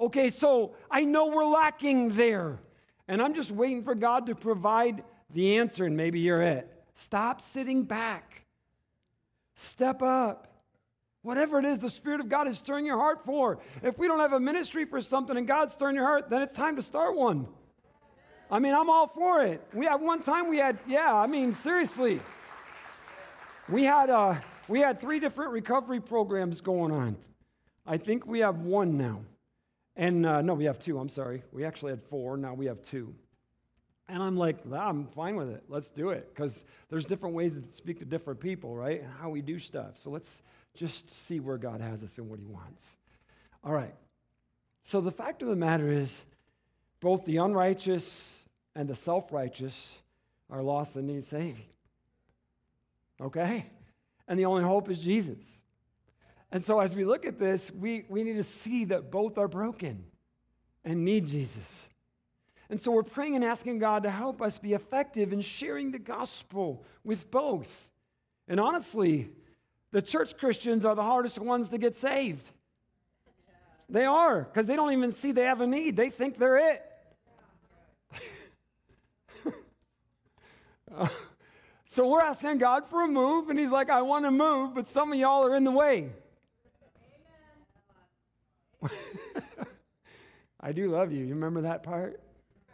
Okay, 0.00 0.30
so 0.30 0.76
I 0.90 1.04
know 1.04 1.26
we're 1.26 1.46
lacking 1.46 2.10
there. 2.10 2.60
And 3.08 3.20
I'm 3.20 3.34
just 3.34 3.50
waiting 3.50 3.82
for 3.82 3.94
God 3.94 4.26
to 4.26 4.34
provide 4.34 5.02
the 5.30 5.58
answer, 5.58 5.84
and 5.84 5.96
maybe 5.96 6.20
you're 6.20 6.42
it. 6.42 6.70
Stop 6.94 7.40
sitting 7.40 7.82
back. 7.82 8.46
Step 9.56 10.00
up. 10.00 10.48
Whatever 11.22 11.58
it 11.58 11.64
is 11.64 11.80
the 11.80 11.90
Spirit 11.90 12.20
of 12.20 12.28
God 12.28 12.46
is 12.46 12.58
stirring 12.58 12.86
your 12.86 12.98
heart 12.98 13.24
for. 13.24 13.58
If 13.82 13.98
we 13.98 14.06
don't 14.06 14.20
have 14.20 14.32
a 14.32 14.40
ministry 14.40 14.84
for 14.84 15.00
something 15.00 15.36
and 15.36 15.46
God's 15.46 15.72
stirring 15.72 15.96
your 15.96 16.04
heart, 16.04 16.30
then 16.30 16.42
it's 16.42 16.52
time 16.52 16.76
to 16.76 16.82
start 16.82 17.16
one. 17.16 17.48
I 18.50 18.58
mean, 18.58 18.74
I'm 18.74 18.90
all 18.90 19.06
for 19.06 19.42
it. 19.42 19.66
We 19.72 19.86
had 19.86 20.00
one 20.00 20.22
time 20.22 20.48
we 20.48 20.58
had, 20.58 20.78
yeah, 20.86 21.14
I 21.14 21.26
mean, 21.26 21.54
seriously. 21.54 22.20
We 23.68 23.84
had 23.84 24.10
uh, 24.10 24.36
we 24.68 24.80
had 24.80 25.00
three 25.00 25.20
different 25.20 25.52
recovery 25.52 26.00
programs 26.00 26.60
going 26.60 26.92
on. 26.92 27.16
I 27.86 27.98
think 27.98 28.26
we 28.26 28.40
have 28.40 28.60
one 28.60 28.96
now. 28.96 29.20
And 29.96 30.26
uh, 30.26 30.42
no, 30.42 30.54
we 30.54 30.64
have 30.64 30.78
two, 30.78 30.98
I'm 30.98 31.08
sorry. 31.08 31.42
We 31.52 31.64
actually 31.64 31.92
had 31.92 32.02
four, 32.02 32.36
now 32.36 32.54
we 32.54 32.66
have 32.66 32.82
two. 32.82 33.14
And 34.08 34.22
I'm 34.22 34.36
like, 34.36 34.58
I'm 34.70 35.06
fine 35.06 35.36
with 35.36 35.48
it. 35.50 35.64
Let's 35.68 35.90
do 35.90 36.10
it. 36.10 36.28
Because 36.34 36.64
there's 36.90 37.04
different 37.04 37.34
ways 37.34 37.56
to 37.56 37.62
speak 37.72 38.00
to 38.00 38.04
different 38.04 38.40
people, 38.40 38.74
right? 38.74 39.02
And 39.02 39.10
how 39.20 39.30
we 39.30 39.40
do 39.40 39.58
stuff. 39.58 39.98
So 39.98 40.10
let's 40.10 40.42
just 40.74 41.10
see 41.26 41.40
where 41.40 41.56
God 41.56 41.80
has 41.80 42.02
us 42.02 42.18
and 42.18 42.28
what 42.28 42.38
He 42.38 42.44
wants. 42.44 42.90
All 43.62 43.72
right. 43.72 43.94
So 44.82 45.00
the 45.00 45.12
fact 45.12 45.40
of 45.40 45.48
the 45.48 45.56
matter 45.56 45.88
is, 45.88 46.14
both 47.00 47.24
the 47.24 47.36
unrighteous 47.38 48.44
and 48.74 48.88
the 48.88 48.94
self 48.94 49.32
righteous 49.32 49.90
are 50.50 50.62
lost 50.62 50.96
and 50.96 51.06
need 51.06 51.24
saving. 51.24 51.66
Okay? 53.20 53.66
And 54.26 54.38
the 54.38 54.46
only 54.46 54.64
hope 54.64 54.90
is 54.90 55.00
Jesus. 55.00 55.38
And 56.50 56.64
so 56.64 56.80
as 56.80 56.94
we 56.94 57.04
look 57.04 57.26
at 57.26 57.38
this, 57.38 57.70
we, 57.72 58.04
we 58.08 58.22
need 58.22 58.36
to 58.36 58.44
see 58.44 58.84
that 58.86 59.10
both 59.10 59.38
are 59.38 59.48
broken 59.48 60.04
and 60.84 61.04
need 61.04 61.26
Jesus. 61.26 61.86
And 62.70 62.80
so 62.80 62.92
we're 62.92 63.02
praying 63.02 63.34
and 63.34 63.44
asking 63.44 63.78
God 63.78 64.04
to 64.04 64.10
help 64.10 64.40
us 64.40 64.58
be 64.58 64.72
effective 64.72 65.32
in 65.32 65.40
sharing 65.40 65.90
the 65.90 65.98
gospel 65.98 66.84
with 67.02 67.30
both. 67.30 67.90
And 68.48 68.58
honestly, 68.58 69.30
the 69.90 70.02
church 70.02 70.36
Christians 70.36 70.84
are 70.84 70.94
the 70.94 71.02
hardest 71.02 71.38
ones 71.38 71.68
to 71.70 71.78
get 71.78 71.96
saved. 71.96 72.50
They 73.88 74.04
are, 74.04 74.42
because 74.42 74.66
they 74.66 74.76
don't 74.76 74.92
even 74.92 75.12
see 75.12 75.32
they 75.32 75.44
have 75.44 75.60
a 75.60 75.66
need. 75.66 75.96
They 75.96 76.10
think 76.10 76.38
they're 76.38 76.72
it. 76.72 76.82
so 81.84 82.08
we're 82.08 82.20
asking 82.22 82.58
God 82.58 82.86
for 82.88 83.02
a 83.02 83.08
move, 83.08 83.50
and 83.50 83.58
He's 83.58 83.70
like, 83.70 83.90
I 83.90 84.02
want 84.02 84.24
to 84.24 84.30
move, 84.30 84.74
but 84.74 84.86
some 84.86 85.12
of 85.12 85.18
y'all 85.18 85.44
are 85.44 85.54
in 85.54 85.64
the 85.64 85.70
way. 85.70 86.10
I 90.60 90.72
do 90.72 90.90
love 90.90 91.12
you. 91.12 91.24
You 91.24 91.34
remember 91.34 91.62
that 91.62 91.82
part? 91.82 92.20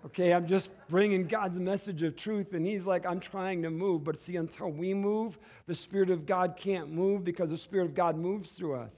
Okay, 0.06 0.32
I'm 0.32 0.46
just 0.46 0.70
bringing 0.88 1.26
God's 1.26 1.58
message 1.58 2.02
of 2.02 2.16
truth, 2.16 2.54
and 2.54 2.64
He's 2.64 2.86
like, 2.86 3.04
I'm 3.04 3.20
trying 3.20 3.62
to 3.62 3.70
move. 3.70 4.04
But 4.04 4.20
see, 4.20 4.36
until 4.36 4.70
we 4.70 4.94
move, 4.94 5.38
the 5.66 5.74
Spirit 5.74 6.10
of 6.10 6.24
God 6.24 6.56
can't 6.56 6.90
move 6.92 7.24
because 7.24 7.50
the 7.50 7.58
Spirit 7.58 7.86
of 7.86 7.94
God 7.94 8.16
moves 8.16 8.50
through 8.50 8.76
us. 8.76 8.94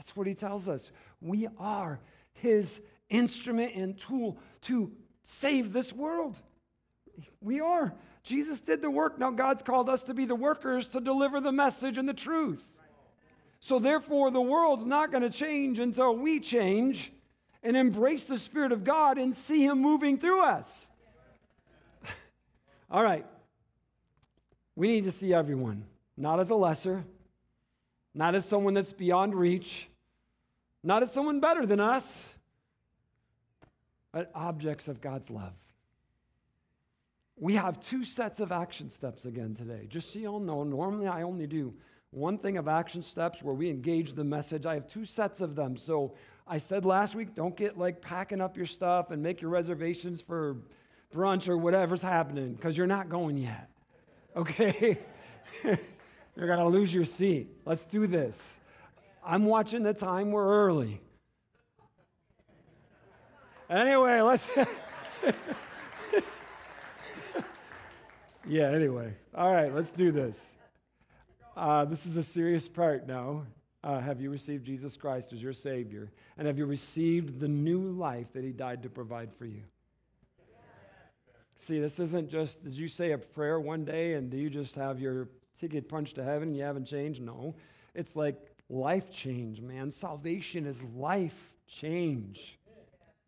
That's 0.00 0.16
what 0.16 0.26
He 0.26 0.34
tells 0.34 0.66
us. 0.66 0.90
We 1.20 1.46
are 1.58 2.00
His 2.32 2.80
instrument 3.10 3.74
and 3.74 3.98
tool 3.98 4.38
to 4.62 4.90
save 5.22 5.74
this 5.74 5.92
world. 5.92 6.38
We 7.42 7.60
are. 7.60 7.92
Jesus 8.22 8.60
did 8.60 8.80
the 8.80 8.90
work. 8.90 9.18
Now 9.18 9.30
God's 9.30 9.62
called 9.62 9.90
us 9.90 10.02
to 10.04 10.14
be 10.14 10.24
the 10.24 10.34
workers 10.34 10.88
to 10.88 11.02
deliver 11.02 11.38
the 11.38 11.52
message 11.52 11.98
and 11.98 12.08
the 12.08 12.14
truth. 12.14 12.64
So, 13.60 13.78
therefore, 13.78 14.30
the 14.30 14.40
world's 14.40 14.86
not 14.86 15.10
going 15.10 15.22
to 15.22 15.28
change 15.28 15.78
until 15.78 16.16
we 16.16 16.40
change 16.40 17.12
and 17.62 17.76
embrace 17.76 18.24
the 18.24 18.38
Spirit 18.38 18.72
of 18.72 18.84
God 18.84 19.18
and 19.18 19.34
see 19.34 19.66
Him 19.66 19.82
moving 19.82 20.16
through 20.16 20.40
us. 20.40 20.88
All 22.90 23.02
right. 23.02 23.26
We 24.76 24.88
need 24.88 25.04
to 25.04 25.10
see 25.10 25.34
everyone, 25.34 25.84
not 26.16 26.40
as 26.40 26.48
a 26.48 26.54
lesser, 26.54 27.04
not 28.14 28.34
as 28.34 28.46
someone 28.46 28.72
that's 28.72 28.94
beyond 28.94 29.34
reach, 29.34 29.89
not 30.82 31.02
as 31.02 31.12
someone 31.12 31.40
better 31.40 31.66
than 31.66 31.80
us, 31.80 32.26
but 34.12 34.30
objects 34.34 34.88
of 34.88 35.00
God's 35.00 35.30
love. 35.30 35.54
We 37.36 37.54
have 37.54 37.80
two 37.80 38.04
sets 38.04 38.40
of 38.40 38.52
action 38.52 38.90
steps 38.90 39.24
again 39.24 39.54
today. 39.54 39.86
Just 39.88 40.12
so 40.12 40.18
you 40.18 40.28
all 40.28 40.40
know, 40.40 40.62
normally 40.62 41.06
I 41.06 41.22
only 41.22 41.46
do 41.46 41.74
one 42.10 42.38
thing 42.38 42.56
of 42.58 42.68
action 42.68 43.02
steps 43.02 43.42
where 43.42 43.54
we 43.54 43.70
engage 43.70 44.12
the 44.14 44.24
message. 44.24 44.66
I 44.66 44.74
have 44.74 44.86
two 44.86 45.04
sets 45.04 45.40
of 45.40 45.54
them. 45.54 45.76
So 45.76 46.14
I 46.46 46.58
said 46.58 46.84
last 46.84 47.14
week, 47.14 47.34
don't 47.34 47.56
get 47.56 47.78
like 47.78 48.02
packing 48.02 48.40
up 48.40 48.56
your 48.56 48.66
stuff 48.66 49.10
and 49.10 49.22
make 49.22 49.40
your 49.40 49.50
reservations 49.50 50.20
for 50.20 50.56
brunch 51.14 51.48
or 51.48 51.56
whatever's 51.56 52.02
happening 52.02 52.54
because 52.54 52.76
you're 52.76 52.86
not 52.86 53.08
going 53.08 53.38
yet. 53.38 53.70
Okay? 54.36 54.98
you're 55.64 56.46
going 56.46 56.58
to 56.58 56.68
lose 56.68 56.92
your 56.92 57.04
seat. 57.04 57.48
Let's 57.64 57.84
do 57.84 58.06
this. 58.06 58.56
I'm 59.24 59.44
watching 59.44 59.82
the 59.82 59.94
time. 59.94 60.30
We're 60.30 60.48
early. 60.66 61.00
Anyway, 63.68 64.20
let's. 64.20 64.48
yeah, 68.46 68.70
anyway. 68.70 69.14
All 69.34 69.52
right, 69.52 69.74
let's 69.74 69.90
do 69.92 70.10
this. 70.10 70.44
Uh, 71.56 71.84
this 71.84 72.06
is 72.06 72.16
a 72.16 72.22
serious 72.22 72.68
part 72.68 73.06
now. 73.06 73.44
Uh, 73.82 74.00
have 74.00 74.20
you 74.20 74.30
received 74.30 74.64
Jesus 74.64 74.96
Christ 74.96 75.32
as 75.32 75.42
your 75.42 75.52
Savior? 75.52 76.10
And 76.36 76.46
have 76.46 76.58
you 76.58 76.66
received 76.66 77.40
the 77.40 77.48
new 77.48 77.80
life 77.80 78.32
that 78.32 78.44
He 78.44 78.50
died 78.52 78.82
to 78.82 78.90
provide 78.90 79.32
for 79.32 79.46
you? 79.46 79.62
See, 81.56 81.78
this 81.78 82.00
isn't 82.00 82.30
just, 82.30 82.64
did 82.64 82.74
you 82.74 82.88
say 82.88 83.12
a 83.12 83.18
prayer 83.18 83.60
one 83.60 83.84
day 83.84 84.14
and 84.14 84.30
do 84.30 84.38
you 84.38 84.48
just 84.48 84.74
have 84.76 84.98
your 84.98 85.28
ticket 85.58 85.88
punched 85.88 86.14
to 86.14 86.24
heaven 86.24 86.48
and 86.48 86.56
you 86.56 86.62
haven't 86.62 86.86
changed? 86.86 87.20
No. 87.20 87.54
It's 87.94 88.16
like 88.16 88.38
life 88.70 89.10
change, 89.10 89.60
man. 89.60 89.90
Salvation 89.90 90.64
is 90.64 90.82
life 90.82 91.58
change. 91.66 92.58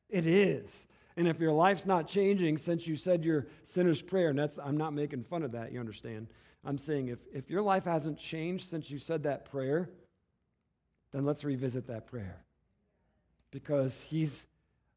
It 0.09 0.26
is. 0.26 0.87
And 1.16 1.28
if 1.28 1.40
your 1.40 1.52
life's 1.52 1.85
not 1.85 2.07
changing 2.07 2.57
since 2.57 2.87
you 2.87 2.96
said 2.96 3.24
your 3.24 3.48
sinner's 3.64 4.00
prayer, 4.00 4.28
and 4.28 4.38
that's, 4.38 4.59
I'm 4.59 4.76
not 4.76 4.94
making 4.94 5.24
fun 5.24 5.42
of 5.42 5.52
that, 5.52 5.72
you 5.72 5.81
understand? 5.81 6.28
I'm 6.64 6.78
saying 6.78 7.09
if, 7.09 7.18
if 7.35 7.50
your 7.50 7.62
life 7.62 7.85
hasn't 7.85 8.18
changed 8.18 8.68
since 8.68 8.90
you 8.90 8.98
said 8.98 9.24
that 9.24 9.44
prayer, 9.44 9.90
then 11.12 11.24
let's 11.24 11.44
revisit 11.44 11.88
that 11.88 12.07
prayer 12.07 12.38
because 13.50 14.02
he's 14.02 14.46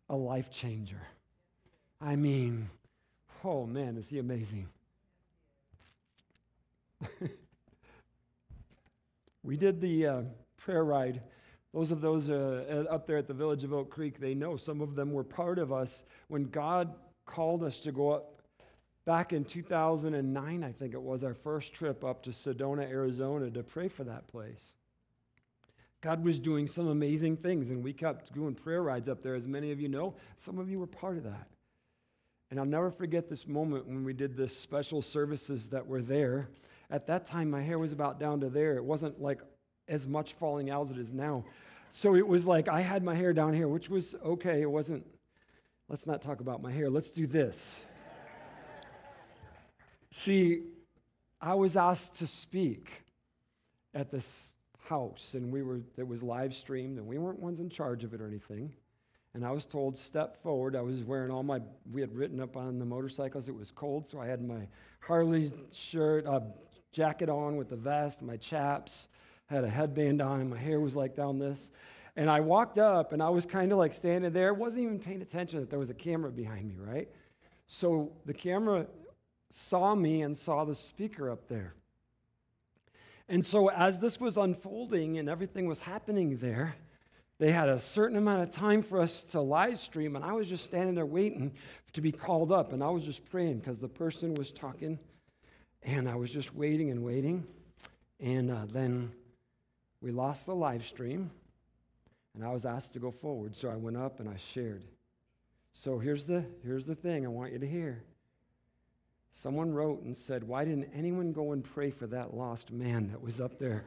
a 0.10 0.16
life 0.16 0.52
changer. 0.52 1.02
I 2.00 2.16
mean, 2.16 2.70
oh 3.44 3.66
man, 3.66 3.98
is 3.98 4.08
he 4.10 4.20
amazing? 4.20 4.68
we 9.46 9.58
did 9.58 9.80
the 9.80 10.08
uh, 10.08 10.22
prayer 10.58 10.84
ride 10.84 11.22
Those 11.74 11.92
of 11.92 12.02
those 12.02 12.30
uh, 12.30 12.86
up 12.90 13.06
there 13.06 13.18
at 13.18 13.28
the 13.28 13.34
village 13.34 13.64
of 13.64 13.74
Oak 13.74 13.92
Creek, 13.92 14.20
they 14.20 14.34
know 14.34 14.58
some 14.58 14.82
of 14.82 14.96
them 14.96 15.12
were 15.12 15.24
part 15.24 15.60
of 15.60 15.72
us 15.72 16.04
when 16.28 16.46
God 16.46 16.94
called 17.26 17.64
us 17.64 17.80
to 17.82 17.92
go 17.92 18.12
up 18.12 18.42
back 19.06 19.34
in 19.34 19.46
2009, 19.46 20.64
I 20.64 20.72
think 20.72 20.94
it 20.94 21.02
was 21.02 21.24
our 21.24 21.36
first 21.36 21.74
trip 21.74 22.04
up 22.04 22.24
to 22.24 22.32
Sedona, 22.32 22.90
Arizona 22.90 23.52
to 23.52 23.62
pray 23.64 23.88
for 23.88 24.04
that 24.04 24.28
place. 24.28 24.74
God 26.02 26.24
was 26.24 26.40
doing 26.40 26.68
some 26.68 26.88
amazing 26.88 27.38
things, 27.38 27.70
and 27.70 27.84
we 27.84 27.94
kept 27.94 28.34
doing 28.34 28.56
prayer 28.56 28.82
rides 28.82 29.08
up 29.08 29.22
there, 29.22 29.36
as 29.36 29.48
many 29.48 29.72
of 29.72 29.80
you 29.80 29.90
know. 29.90 30.16
Some 30.38 30.60
of 30.60 30.70
you 30.70 30.80
were 30.80 30.88
part 30.88 31.18
of 31.18 31.24
that. 31.24 31.48
And 32.52 32.60
I'll 32.60 32.66
never 32.66 32.92
forget 32.92 33.28
this 33.28 33.48
moment 33.48 33.88
when 33.88 34.04
we 34.04 34.14
did 34.14 34.36
the 34.36 34.48
special 34.48 35.02
services 35.02 35.70
that 35.70 35.88
were 35.88 36.02
there. 36.02 36.50
At 36.90 37.08
that 37.08 37.26
time, 37.26 37.50
my 37.50 37.62
hair 37.62 37.78
was 37.78 37.92
about 37.92 38.20
down 38.20 38.42
to 38.42 38.50
there. 38.50 38.78
It 38.78 38.84
wasn't 38.84 39.22
like 39.22 39.42
as 39.88 40.06
much 40.08 40.34
falling 40.34 40.70
out 40.70 40.86
as 40.86 40.92
it 40.92 40.98
is 40.98 41.12
now. 41.12 41.46
So 41.90 42.16
it 42.16 42.28
was 42.28 42.46
like 42.46 42.68
I 42.68 42.82
had 42.82 43.04
my 43.04 43.16
hair 43.16 43.34
down 43.34 43.54
here, 43.54 43.68
which 43.68 43.90
was 43.90 44.16
okay. 44.24 44.62
It 44.62 44.70
wasn't, 44.70 45.06
let's 45.88 46.06
not 46.06 46.22
talk 46.22 46.42
about 46.42 46.62
my 46.62 46.72
hair. 46.72 46.90
Let's 46.90 47.12
do 47.12 47.28
this. 47.28 47.80
See, 50.12 50.64
I 51.42 51.56
was 51.56 51.76
asked 51.76 52.20
to 52.20 52.28
speak 52.28 52.92
at 53.94 54.12
this 54.12 54.52
house, 54.88 55.34
and 55.34 55.52
we 55.52 55.62
were, 55.62 55.82
it 55.98 56.08
was 56.08 56.24
live 56.24 56.56
streamed, 56.56 56.98
and 56.98 57.08
we 57.08 57.18
weren't 57.18 57.40
ones 57.40 57.60
in 57.60 57.70
charge 57.70 58.04
of 58.04 58.14
it 58.14 58.22
or 58.22 58.28
anything. 58.28 58.74
And 59.34 59.46
I 59.46 59.52
was 59.52 59.66
told, 59.66 59.98
step 59.98 60.38
forward. 60.38 60.76
I 60.76 60.82
was 60.82 61.04
wearing 61.04 61.32
all 61.32 61.44
my, 61.44 61.60
we 61.92 62.00
had 62.00 62.16
written 62.16 62.40
up 62.40 62.56
on 62.56 62.80
the 62.80 62.86
motorcycles, 62.86 63.50
it 63.50 63.56
was 63.56 63.72
cold, 63.72 64.08
so 64.08 64.20
I 64.22 64.28
had 64.28 64.42
my 64.42 64.68
Harley 65.02 65.52
shirt, 65.74 66.26
uh, 66.26 66.40
jacket 66.96 67.30
on 67.30 67.58
with 67.58 67.70
the 67.70 67.76
vest, 67.76 68.22
my 68.22 68.38
chaps, 68.38 69.08
had 69.48 69.64
a 69.64 69.70
headband 69.70 70.22
on, 70.22 70.40
and 70.40 70.50
my 70.50 70.58
hair 70.58 70.80
was 70.80 70.96
like 70.96 71.16
down 71.16 71.38
this. 71.38 71.70
And 72.16 72.30
I 72.30 72.40
walked 72.40 72.78
up, 72.78 73.12
and 73.12 73.22
I 73.22 73.30
was 73.30 73.46
kind 73.46 73.72
of 73.74 73.78
like 73.78 73.94
standing 73.94 74.32
there, 74.32 74.54
wasn't 74.54 74.84
even 74.84 75.00
paying 75.00 75.22
attention 75.22 75.60
that 75.60 75.70
there 75.70 75.78
was 75.78 75.90
a 75.90 75.94
camera 75.94 76.32
behind 76.32 76.70
me, 76.70 76.76
right? 76.80 77.10
So 77.68 78.14
the 78.26 78.34
camera 78.34 78.88
saw 79.50 79.94
me 79.94 80.22
and 80.22 80.36
saw 80.36 80.64
the 80.64 80.74
speaker 80.74 81.30
up 81.30 81.48
there. 81.50 81.76
And 83.28 83.44
so, 83.44 83.70
as 83.70 84.00
this 84.00 84.20
was 84.20 84.38
unfolding 84.38 85.18
and 85.18 85.28
everything 85.28 85.68
was 85.68 85.80
happening 85.80 86.38
there, 86.38 86.76
they 87.40 87.52
had 87.52 87.68
a 87.68 87.80
certain 87.80 88.18
amount 88.18 88.44
of 88.44 88.54
time 88.54 88.82
for 88.82 89.02
us 89.02 89.24
to 89.26 89.42
live 89.42 89.80
stream, 89.80 90.16
and 90.16 90.24
I 90.24 90.32
was 90.32 90.48
just 90.48 90.64
standing 90.64 90.96
there 90.96 91.06
waiting 91.06 91.54
to 91.94 92.02
be 92.02 92.12
called 92.12 92.52
up. 92.52 92.72
And 92.72 92.82
I 92.84 92.90
was 92.90 93.04
just 93.04 93.26
praying 93.26 93.60
because 93.60 93.80
the 93.80 93.90
person 93.90 94.36
was 94.36 94.52
talking, 94.52 95.00
and 95.86 96.10
I 96.10 96.16
was 96.16 96.34
just 96.34 96.54
waiting 96.56 96.90
and 96.90 97.04
waiting. 97.04 97.46
And 98.20 98.52
uh, 98.52 98.66
then 98.72 99.12
we 100.02 100.12
lost 100.12 100.46
the 100.46 100.56
live 100.56 100.86
stream, 100.86 101.30
and 102.34 102.44
I 102.44 102.52
was 102.52 102.66
asked 102.66 102.94
to 102.94 103.00
go 103.00 103.12
forward. 103.12 103.56
So 103.56 103.70
I 103.70 103.76
went 103.76 103.96
up 103.98 104.20
and 104.20 104.28
I 104.28 104.38
shared. 104.38 104.84
So 105.72 106.00
here's 106.00 106.26
the, 106.26 106.44
here's 106.64 106.86
the 106.86 106.96
thing 106.96 107.26
I 107.26 107.30
want 107.30 107.54
you 107.54 107.60
to 107.60 107.68
hear. 107.68 108.04
Someone 109.30 109.74
wrote 109.74 110.02
and 110.02 110.18
said, 110.18 110.44
Why 110.44 110.66
didn't 110.66 110.90
anyone 110.96 111.34
go 111.34 111.52
and 111.52 111.64
pray 111.64 111.92
for 111.92 112.08
that 112.08 112.34
lost 112.34 112.72
man 112.72 113.10
that 113.10 113.22
was 113.22 113.40
up 113.40 113.60
there? 113.60 113.84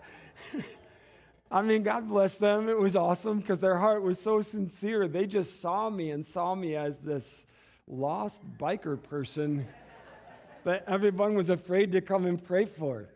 I 1.56 1.62
mean, 1.62 1.84
God 1.84 2.06
bless 2.06 2.36
them. 2.36 2.68
It 2.68 2.78
was 2.78 2.96
awesome 2.96 3.38
because 3.38 3.60
their 3.60 3.78
heart 3.78 4.02
was 4.02 4.20
so 4.20 4.42
sincere. 4.42 5.08
They 5.08 5.24
just 5.24 5.58
saw 5.58 5.88
me 5.88 6.10
and 6.10 6.24
saw 6.26 6.54
me 6.54 6.76
as 6.76 6.98
this 6.98 7.46
lost 7.88 8.42
biker 8.58 9.02
person 9.02 9.66
that 10.64 10.84
everyone 10.86 11.34
was 11.34 11.48
afraid 11.48 11.92
to 11.92 12.02
come 12.02 12.26
and 12.26 12.44
pray 12.44 12.66
for. 12.66 13.08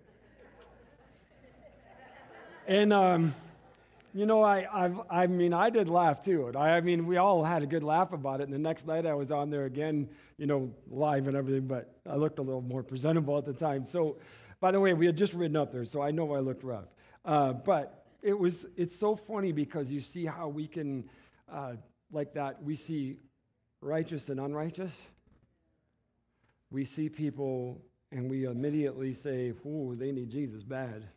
And, 2.66 2.94
um, 2.94 3.34
you 4.14 4.24
know, 4.24 4.42
I, 4.42 4.66
I've, 4.72 4.98
I 5.10 5.26
mean, 5.26 5.52
I 5.52 5.68
did 5.68 5.90
laugh 5.90 6.24
too. 6.24 6.50
I, 6.56 6.70
I 6.70 6.80
mean, 6.80 7.06
we 7.06 7.18
all 7.18 7.44
had 7.44 7.62
a 7.62 7.66
good 7.66 7.84
laugh 7.84 8.14
about 8.14 8.40
it. 8.40 8.44
And 8.44 8.54
the 8.54 8.58
next 8.58 8.86
night 8.86 9.04
I 9.04 9.12
was 9.12 9.30
on 9.30 9.50
there 9.50 9.66
again, 9.66 10.08
you 10.38 10.46
know, 10.46 10.70
live 10.90 11.28
and 11.28 11.36
everything, 11.36 11.66
but 11.66 11.94
I 12.08 12.16
looked 12.16 12.38
a 12.38 12.42
little 12.42 12.62
more 12.62 12.82
presentable 12.82 13.36
at 13.36 13.44
the 13.44 13.52
time. 13.52 13.84
So, 13.84 14.16
by 14.60 14.70
the 14.70 14.80
way, 14.80 14.94
we 14.94 15.04
had 15.04 15.18
just 15.18 15.34
ridden 15.34 15.58
up 15.58 15.72
there, 15.72 15.84
so 15.84 16.00
I 16.00 16.10
know 16.10 16.32
I 16.32 16.38
looked 16.38 16.64
rough. 16.64 16.86
Uh, 17.22 17.52
but 17.52 17.99
it 18.22 18.38
was, 18.38 18.66
it's 18.76 18.96
so 18.96 19.16
funny 19.16 19.52
because 19.52 19.90
you 19.90 20.00
see 20.00 20.26
how 20.26 20.48
we 20.48 20.66
can, 20.66 21.08
uh, 21.50 21.74
like 22.12 22.34
that, 22.34 22.62
we 22.62 22.76
see 22.76 23.16
righteous 23.80 24.28
and 24.28 24.38
unrighteous. 24.38 24.92
We 26.70 26.84
see 26.84 27.08
people 27.08 27.80
and 28.12 28.28
we 28.28 28.44
immediately 28.44 29.14
say, 29.14 29.52
oh, 29.66 29.94
they 29.94 30.12
need 30.12 30.30
Jesus 30.30 30.62
bad. 30.62 31.08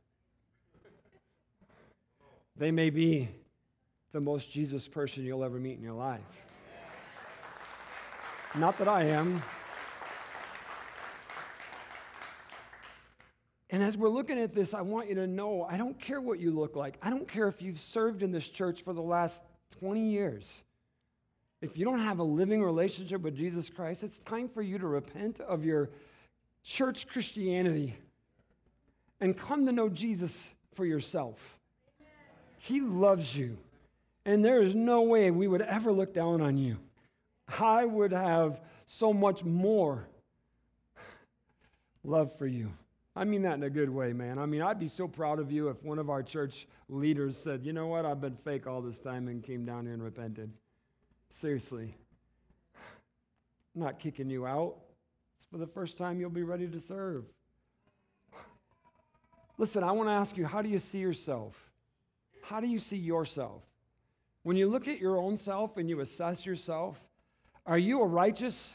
They 2.56 2.72
may 2.72 2.90
be 2.92 3.30
the 4.12 4.22
most 4.22 4.52
Jesus 4.52 4.88
person 4.88 5.24
you'll 5.24 5.44
ever 5.44 5.60
meet 5.60 5.78
in 5.78 5.84
your 5.84 5.94
life. 5.94 6.22
Not 8.56 8.78
that 8.78 8.88
I 8.88 9.06
am. 9.06 9.42
And 13.74 13.82
as 13.82 13.98
we're 13.98 14.08
looking 14.08 14.40
at 14.40 14.54
this, 14.54 14.76
I 14.76 14.82
want 14.82 15.10
you 15.10 15.16
to 15.16 15.26
know 15.26 15.66
I 15.68 15.78
don't 15.78 16.00
care 16.00 16.22
what 16.22 16.40
you 16.40 16.52
look 16.52 16.76
like. 16.76 16.96
I 17.02 17.10
don't 17.10 17.28
care 17.28 17.48
if 17.48 17.60
you've 17.60 17.80
served 17.80 18.22
in 18.22 18.32
this 18.32 18.48
church 18.48 18.84
for 18.84 18.94
the 18.94 19.02
last 19.02 19.42
20 19.80 20.12
years. 20.12 20.62
If 21.60 21.76
you 21.76 21.84
don't 21.84 21.98
have 21.98 22.20
a 22.20 22.24
living 22.24 22.62
relationship 22.62 23.22
with 23.22 23.36
Jesus 23.36 23.72
Christ, 23.72 24.04
it's 24.04 24.20
time 24.20 24.48
for 24.48 24.62
you 24.62 24.78
to 24.78 24.86
repent 24.86 25.40
of 25.40 25.66
your 25.66 25.90
church 26.64 27.08
Christianity 27.08 27.96
and 29.20 29.36
come 29.36 29.66
to 29.66 29.72
know 29.72 29.90
Jesus 29.90 30.48
for 30.76 30.86
yourself. 30.86 31.58
He 32.60 32.80
loves 32.80 33.36
you. 33.36 33.58
And 34.24 34.46
there 34.46 34.62
is 34.62 34.76
no 34.76 35.02
way 35.02 35.32
we 35.32 35.48
would 35.48 35.64
ever 35.64 35.92
look 35.92 36.14
down 36.14 36.42
on 36.42 36.60
you. 36.60 36.78
I 37.58 37.86
would 37.86 38.12
have 38.12 38.62
so 38.86 39.14
much 39.14 39.44
more 39.44 40.06
love 42.04 42.38
for 42.38 42.46
you. 42.46 42.72
I 43.16 43.26
mean 43.26 43.44
that 43.44 43.54
in 43.54 43.64
a 43.64 43.70
good 43.70 43.90
way, 43.90 44.12
man. 44.12 44.40
I 44.40 44.48
mean, 44.48 44.62
I'd 44.62 44.80
be 44.80 44.88
so 44.88 45.08
proud 45.08 45.40
of 45.40 45.52
you 45.52 45.70
if 45.70 45.84
one 45.84 46.00
of 46.00 46.10
our 46.10 46.24
church 46.24 46.68
leaders 46.90 47.38
said, 47.38 47.64
you 47.64 47.72
know 47.72 47.88
what, 47.88 48.06
I've 48.06 48.20
been 48.20 48.38
fake 48.38 48.66
all 48.66 48.82
this 48.82 49.00
time 49.00 49.28
and 49.28 49.44
came 49.44 49.66
down 49.66 49.86
here 49.86 49.94
and 49.94 50.04
repented. 50.04 50.52
Seriously. 51.30 51.96
I'm 53.76 53.82
not 53.84 54.00
kicking 54.00 54.30
you 54.30 54.48
out. 54.48 54.78
It's 55.38 55.46
for 55.46 55.60
the 55.60 55.68
first 55.68 55.98
time 55.98 56.20
you'll 56.20 56.32
be 56.32 56.44
ready 56.44 56.68
to 56.68 56.80
serve. 56.80 57.26
Listen, 59.60 59.84
I 59.84 59.92
want 59.92 60.10
to 60.10 60.14
ask 60.14 60.36
you, 60.36 60.48
how 60.48 60.64
do 60.64 60.70
you 60.70 60.80
see 60.80 61.00
yourself? 61.00 61.56
How 62.42 62.60
do 62.60 62.68
you 62.68 62.80
see 62.80 62.98
yourself? 62.98 63.62
When 64.42 64.58
you 64.58 64.68
look 64.68 64.88
at 64.88 65.00
your 65.00 65.18
own 65.18 65.38
self 65.38 65.78
and 65.78 65.88
you 65.88 66.00
assess 66.00 66.46
yourself, 66.46 66.98
are 67.66 67.78
you 67.78 68.02
a 68.02 68.06
righteous, 68.06 68.74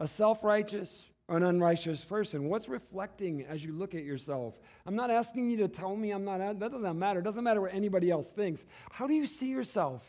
a 0.00 0.08
self 0.08 0.42
righteous, 0.42 1.02
an 1.36 1.44
unrighteous 1.44 2.04
person? 2.04 2.48
What's 2.48 2.68
reflecting 2.68 3.44
as 3.44 3.64
you 3.64 3.72
look 3.72 3.94
at 3.94 4.02
yourself? 4.02 4.54
I'm 4.84 4.96
not 4.96 5.10
asking 5.10 5.50
you 5.50 5.56
to 5.58 5.68
tell 5.68 5.96
me 5.96 6.10
I'm 6.10 6.24
not, 6.24 6.38
that 6.58 6.72
doesn't 6.72 6.98
matter. 6.98 7.20
It 7.20 7.22
doesn't 7.22 7.44
matter 7.44 7.60
what 7.60 7.72
anybody 7.72 8.10
else 8.10 8.32
thinks. 8.32 8.64
How 8.90 9.06
do 9.06 9.14
you 9.14 9.26
see 9.26 9.48
yourself? 9.48 10.02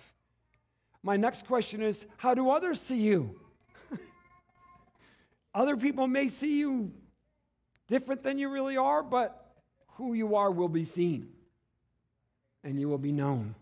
My 1.03 1.17
next 1.17 1.45
question 1.45 1.81
is 1.81 2.05
how 2.17 2.33
do 2.33 2.49
others 2.49 2.81
see 2.81 2.97
you? 2.97 3.39
Other 5.53 5.77
people 5.77 6.07
may 6.07 6.27
see 6.27 6.59
you 6.59 6.91
different 7.87 8.23
than 8.23 8.37
you 8.37 8.49
really 8.49 8.77
are, 8.77 9.03
but 9.03 9.53
who 9.95 10.13
you 10.13 10.35
are 10.35 10.51
will 10.51 10.69
be 10.69 10.85
seen 10.85 11.29
and 12.63 12.79
you 12.79 12.87
will 12.87 12.97
be 12.97 13.11
known. 13.11 13.55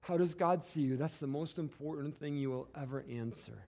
How 0.00 0.16
does 0.16 0.34
God 0.34 0.64
see 0.64 0.80
you? 0.80 0.96
That's 0.96 1.18
the 1.18 1.26
most 1.26 1.58
important 1.58 2.18
thing 2.18 2.36
you 2.36 2.50
will 2.50 2.68
ever 2.74 3.04
answer. 3.08 3.66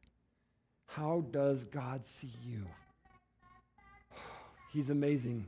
How 0.94 1.24
does 1.30 1.64
God 1.64 2.04
see 2.04 2.32
you? 2.44 2.66
He's 4.72 4.90
amazing. 4.90 5.46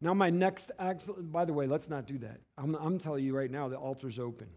Now, 0.00 0.14
my 0.14 0.30
next 0.30 0.72
act, 0.78 1.08
by 1.30 1.44
the 1.44 1.52
way, 1.52 1.66
let's 1.66 1.88
not 1.88 2.06
do 2.06 2.18
that. 2.18 2.40
I'm, 2.58 2.74
I'm 2.74 2.98
telling 2.98 3.24
you 3.24 3.36
right 3.36 3.50
now, 3.50 3.68
the 3.68 3.76
altar's 3.76 4.18
open. 4.18 4.48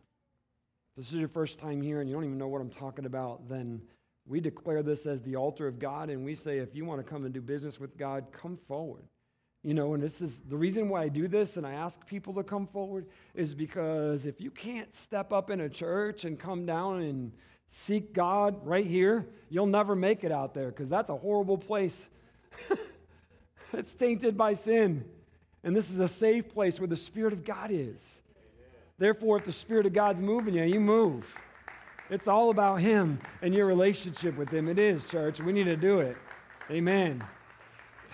If 0.91 1.03
this 1.03 1.07
is 1.07 1.15
your 1.15 1.27
first 1.27 1.59
time 1.59 1.81
here 1.81 1.99
and 1.99 2.09
you 2.09 2.15
don't 2.15 2.23
even 2.23 2.37
know 2.37 2.47
what 2.47 2.61
I'm 2.61 2.69
talking 2.69 3.05
about, 3.05 3.47
then 3.49 3.81
we 4.25 4.39
declare 4.39 4.81
this 4.81 5.05
as 5.05 5.21
the 5.21 5.35
altar 5.35 5.67
of 5.67 5.79
God, 5.79 6.09
and 6.09 6.23
we 6.23 6.33
say, 6.33 6.59
if 6.59 6.73
you 6.73 6.85
want 6.85 6.99
to 6.99 7.03
come 7.03 7.25
and 7.25 7.33
do 7.33 7.41
business 7.41 7.79
with 7.79 7.97
God, 7.97 8.27
come 8.31 8.57
forward. 8.67 9.03
You 9.63 9.73
know, 9.73 9.93
and 9.93 10.03
this 10.03 10.21
is 10.21 10.41
the 10.49 10.57
reason 10.57 10.89
why 10.89 11.03
I 11.03 11.07
do 11.07 11.27
this 11.27 11.55
and 11.55 11.65
I 11.65 11.73
ask 11.73 12.05
people 12.05 12.33
to 12.33 12.43
come 12.43 12.67
forward 12.67 13.05
is 13.33 13.53
because 13.53 14.25
if 14.25 14.41
you 14.41 14.51
can't 14.51 14.93
step 14.93 15.31
up 15.31 15.49
in 15.49 15.61
a 15.61 15.69
church 15.69 16.25
and 16.25 16.37
come 16.37 16.65
down 16.65 17.01
and 17.01 17.31
seek 17.67 18.13
God 18.13 18.65
right 18.65 18.85
here, 18.85 19.27
you'll 19.49 19.65
never 19.65 19.95
make 19.95 20.23
it 20.23 20.31
out 20.31 20.53
there 20.53 20.69
because 20.69 20.89
that's 20.89 21.09
a 21.09 21.15
horrible 21.15 21.57
place. 21.57 22.07
it's 23.73 23.93
tainted 23.93 24.37
by 24.37 24.53
sin. 24.53 25.05
And 25.63 25.75
this 25.75 25.89
is 25.89 25.99
a 25.99 26.07
safe 26.07 26.49
place 26.49 26.79
where 26.79 26.87
the 26.87 26.97
Spirit 26.97 27.33
of 27.33 27.45
God 27.45 27.71
is. 27.71 28.21
Therefore, 28.97 29.37
if 29.37 29.45
the 29.45 29.51
Spirit 29.51 29.85
of 29.85 29.93
God's 29.93 30.19
moving 30.19 30.53
you, 30.55 30.63
you 30.63 30.79
move. 30.79 31.33
It's 32.09 32.27
all 32.27 32.49
about 32.49 32.81
Him 32.81 33.19
and 33.41 33.53
your 33.53 33.65
relationship 33.65 34.37
with 34.37 34.49
Him. 34.49 34.67
It 34.67 34.77
is, 34.77 35.05
church. 35.05 35.39
We 35.39 35.53
need 35.53 35.65
to 35.65 35.77
do 35.77 35.99
it. 35.99 36.17
Amen. 36.69 37.23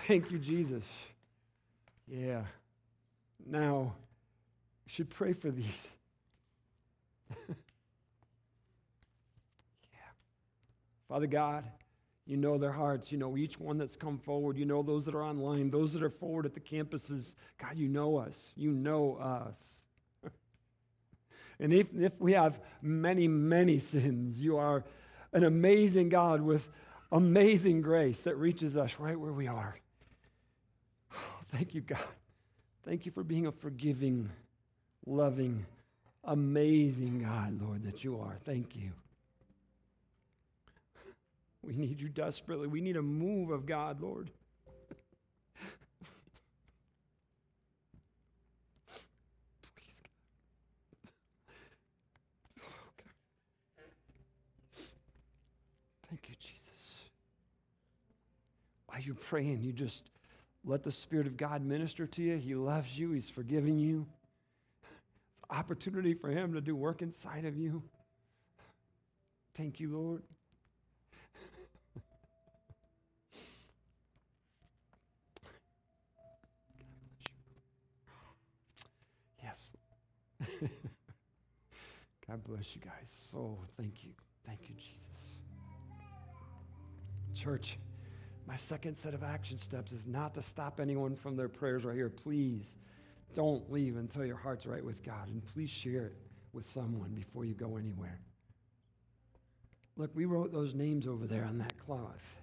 Thank 0.06 0.30
you, 0.30 0.38
Jesus. 0.38 0.84
Yeah. 2.08 2.42
Now, 3.46 3.94
we 4.86 4.92
should 4.92 5.10
pray 5.10 5.32
for 5.32 5.50
these. 5.50 5.94
yeah. 7.48 7.54
Father 11.10 11.26
God, 11.26 11.64
you 12.24 12.36
know 12.36 12.56
their 12.56 12.70
hearts. 12.70 13.10
You 13.10 13.18
know 13.18 13.36
each 13.36 13.58
one 13.58 13.78
that's 13.78 13.96
come 13.96 14.16
forward. 14.16 14.56
You 14.56 14.64
know 14.64 14.80
those 14.80 15.04
that 15.06 15.14
are 15.16 15.24
online, 15.24 15.68
those 15.68 15.92
that 15.92 16.04
are 16.04 16.10
forward 16.10 16.46
at 16.46 16.54
the 16.54 16.60
campuses. 16.60 17.34
God, 17.60 17.76
you 17.76 17.88
know 17.88 18.16
us. 18.16 18.52
You 18.54 18.70
know 18.70 19.16
us. 19.16 19.58
and 21.58 21.72
if, 21.72 21.88
if 21.98 22.12
we 22.20 22.34
have 22.34 22.60
many, 22.80 23.26
many 23.26 23.80
sins, 23.80 24.40
you 24.40 24.56
are 24.58 24.84
an 25.32 25.42
amazing 25.42 26.10
God 26.10 26.42
with 26.42 26.68
amazing 27.10 27.82
grace 27.82 28.22
that 28.22 28.36
reaches 28.36 28.76
us 28.76 28.94
right 29.00 29.18
where 29.18 29.32
we 29.32 29.48
are. 29.48 29.76
thank 31.52 31.74
you, 31.74 31.80
God. 31.80 31.98
Thank 32.84 33.04
you 33.04 33.10
for 33.10 33.24
being 33.24 33.48
a 33.48 33.52
forgiving, 33.52 34.30
loving, 35.04 35.66
amazing 36.22 37.22
God, 37.24 37.60
Lord, 37.60 37.82
that 37.82 38.04
you 38.04 38.20
are. 38.20 38.38
Thank 38.44 38.76
you. 38.76 38.92
We 41.62 41.74
need 41.76 42.00
you 42.00 42.08
desperately. 42.08 42.66
We 42.66 42.80
need 42.80 42.96
a 42.96 43.02
move 43.02 43.50
of 43.50 43.66
God, 43.66 44.00
Lord. 44.00 44.30
Please, 49.74 50.00
God. 50.02 50.10
Oh, 52.62 52.90
God. 52.96 53.12
Thank 56.08 56.28
you, 56.30 56.34
Jesus. 56.38 57.04
While 58.86 59.00
you're 59.00 59.14
praying, 59.14 59.60
you 59.62 59.72
just 59.72 60.08
let 60.64 60.82
the 60.82 60.92
Spirit 60.92 61.26
of 61.26 61.36
God 61.36 61.62
minister 61.62 62.06
to 62.06 62.22
you. 62.22 62.36
He 62.36 62.54
loves 62.54 62.98
you, 62.98 63.12
He's 63.12 63.28
forgiving 63.28 63.78
you. 63.78 64.06
It's 64.82 65.44
opportunity 65.50 66.14
for 66.14 66.30
Him 66.30 66.54
to 66.54 66.60
do 66.60 66.74
work 66.74 67.02
inside 67.02 67.44
of 67.44 67.56
you. 67.56 67.82
Thank 69.54 69.78
you, 69.78 69.90
Lord. 69.96 70.22
God 82.26 82.44
bless 82.44 82.74
you 82.74 82.80
guys. 82.80 83.08
So 83.30 83.58
thank 83.76 84.04
you. 84.04 84.10
Thank 84.46 84.68
you, 84.68 84.74
Jesus. 84.74 85.00
Church, 87.34 87.78
my 88.46 88.56
second 88.56 88.96
set 88.96 89.14
of 89.14 89.22
action 89.22 89.58
steps 89.58 89.92
is 89.92 90.06
not 90.06 90.34
to 90.34 90.42
stop 90.42 90.80
anyone 90.80 91.14
from 91.14 91.36
their 91.36 91.48
prayers 91.48 91.84
right 91.84 91.94
here. 91.94 92.08
Please 92.08 92.74
don't 93.34 93.70
leave 93.70 93.96
until 93.96 94.24
your 94.24 94.36
heart's 94.36 94.66
right 94.66 94.84
with 94.84 95.02
God. 95.02 95.28
And 95.28 95.44
please 95.44 95.70
share 95.70 96.06
it 96.06 96.16
with 96.52 96.66
someone 96.66 97.10
before 97.10 97.44
you 97.44 97.54
go 97.54 97.76
anywhere. 97.76 98.20
Look, 99.96 100.10
we 100.14 100.24
wrote 100.24 100.52
those 100.52 100.74
names 100.74 101.06
over 101.06 101.26
there 101.26 101.44
on 101.44 101.58
that 101.58 101.74
cloth. 101.78 102.36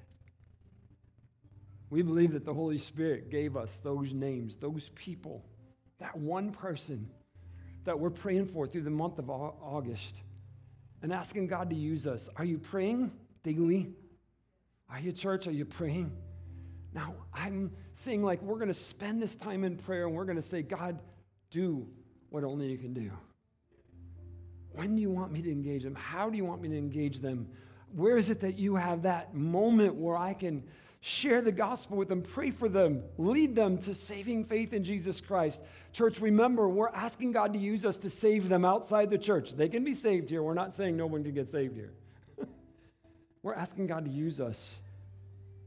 We 1.90 2.02
believe 2.02 2.34
that 2.34 2.46
the 2.46 2.54
Holy 2.54 2.78
Spirit 2.78 3.30
gave 3.30 3.56
us 3.56 3.80
those 3.84 4.14
names, 4.14 4.58
those 4.58 4.90
people, 4.96 5.46
that 6.00 6.18
one 6.18 6.52
person 6.52 7.10
that 7.88 7.98
we're 7.98 8.10
praying 8.10 8.46
for 8.46 8.68
through 8.68 8.82
the 8.82 8.90
month 8.90 9.18
of 9.18 9.30
August 9.30 10.22
and 11.02 11.14
asking 11.14 11.48
God 11.48 11.70
to 11.70 11.76
use 11.76 12.06
us. 12.06 12.30
Are 12.36 12.44
you 12.44 12.58
praying 12.58 13.12
daily? 13.44 13.94
Are 14.90 15.00
you, 15.00 15.14
church? 15.14 15.48
Are 15.48 15.52
you 15.52 15.64
praying? 15.64 16.12
Now, 16.94 17.16
I'm 17.34 17.72
saying, 17.94 18.24
like, 18.24 18.42
we're 18.42 18.58
going 18.58 18.68
to 18.68 18.74
spend 18.74 19.22
this 19.22 19.38
time 19.38 19.64
in 19.64 19.78
prayer 19.78 20.06
and 20.06 20.14
we're 20.14 20.26
going 20.26 20.36
to 20.36 20.42
say, 20.42 20.62
God, 20.64 21.00
do 21.50 21.88
what 22.30 22.44
only 22.44 22.68
you 22.68 22.78
can 22.78 22.94
do. 22.94 23.10
When 24.74 24.98
do 24.98 25.02
you 25.02 25.10
want 25.10 25.32
me 25.32 25.42
to 25.42 25.52
engage 25.52 25.84
them? 25.84 25.96
How 25.96 26.30
do 26.30 26.36
you 26.36 26.44
want 26.44 26.62
me 26.62 26.68
to 26.68 26.78
engage 26.78 27.20
them? 27.20 27.48
Where 27.96 28.18
is 28.18 28.30
it 28.30 28.42
that 28.42 28.60
you 28.60 28.76
have 28.76 29.04
that 29.04 29.34
moment 29.34 29.96
where 29.96 30.18
I 30.18 30.34
can 30.34 30.66
Share 31.08 31.42
the 31.42 31.54
gospel 31.54 31.96
with 31.96 32.10
them, 32.10 32.22
pray 32.22 32.52
for 32.52 32.68
them, 32.68 33.02
lead 33.18 33.56
them 33.56 33.78
to 33.78 33.94
saving 33.94 34.44
faith 34.44 34.74
in 34.74 34.84
Jesus 34.84 35.22
Christ. 35.22 35.62
Church, 35.94 36.20
remember, 36.20 36.68
we're 36.68 36.90
asking 36.90 37.32
God 37.32 37.54
to 37.54 37.60
use 37.60 37.86
us 37.86 37.96
to 38.00 38.10
save 38.10 38.50
them 38.50 38.66
outside 38.66 39.10
the 39.10 39.18
church. 39.18 39.54
They 39.54 39.70
can 39.70 39.86
be 39.86 39.94
saved 39.94 40.30
here. 40.30 40.44
We're 40.44 40.54
not 40.54 40.74
saying 40.74 40.98
no 40.98 41.06
one 41.06 41.24
can 41.24 41.34
get 41.34 41.48
saved 41.48 41.78
here. 41.78 41.94
we're 43.42 43.54
asking 43.54 43.88
God 43.88 44.04
to 44.04 44.12
use 44.12 44.42
us 44.42 44.76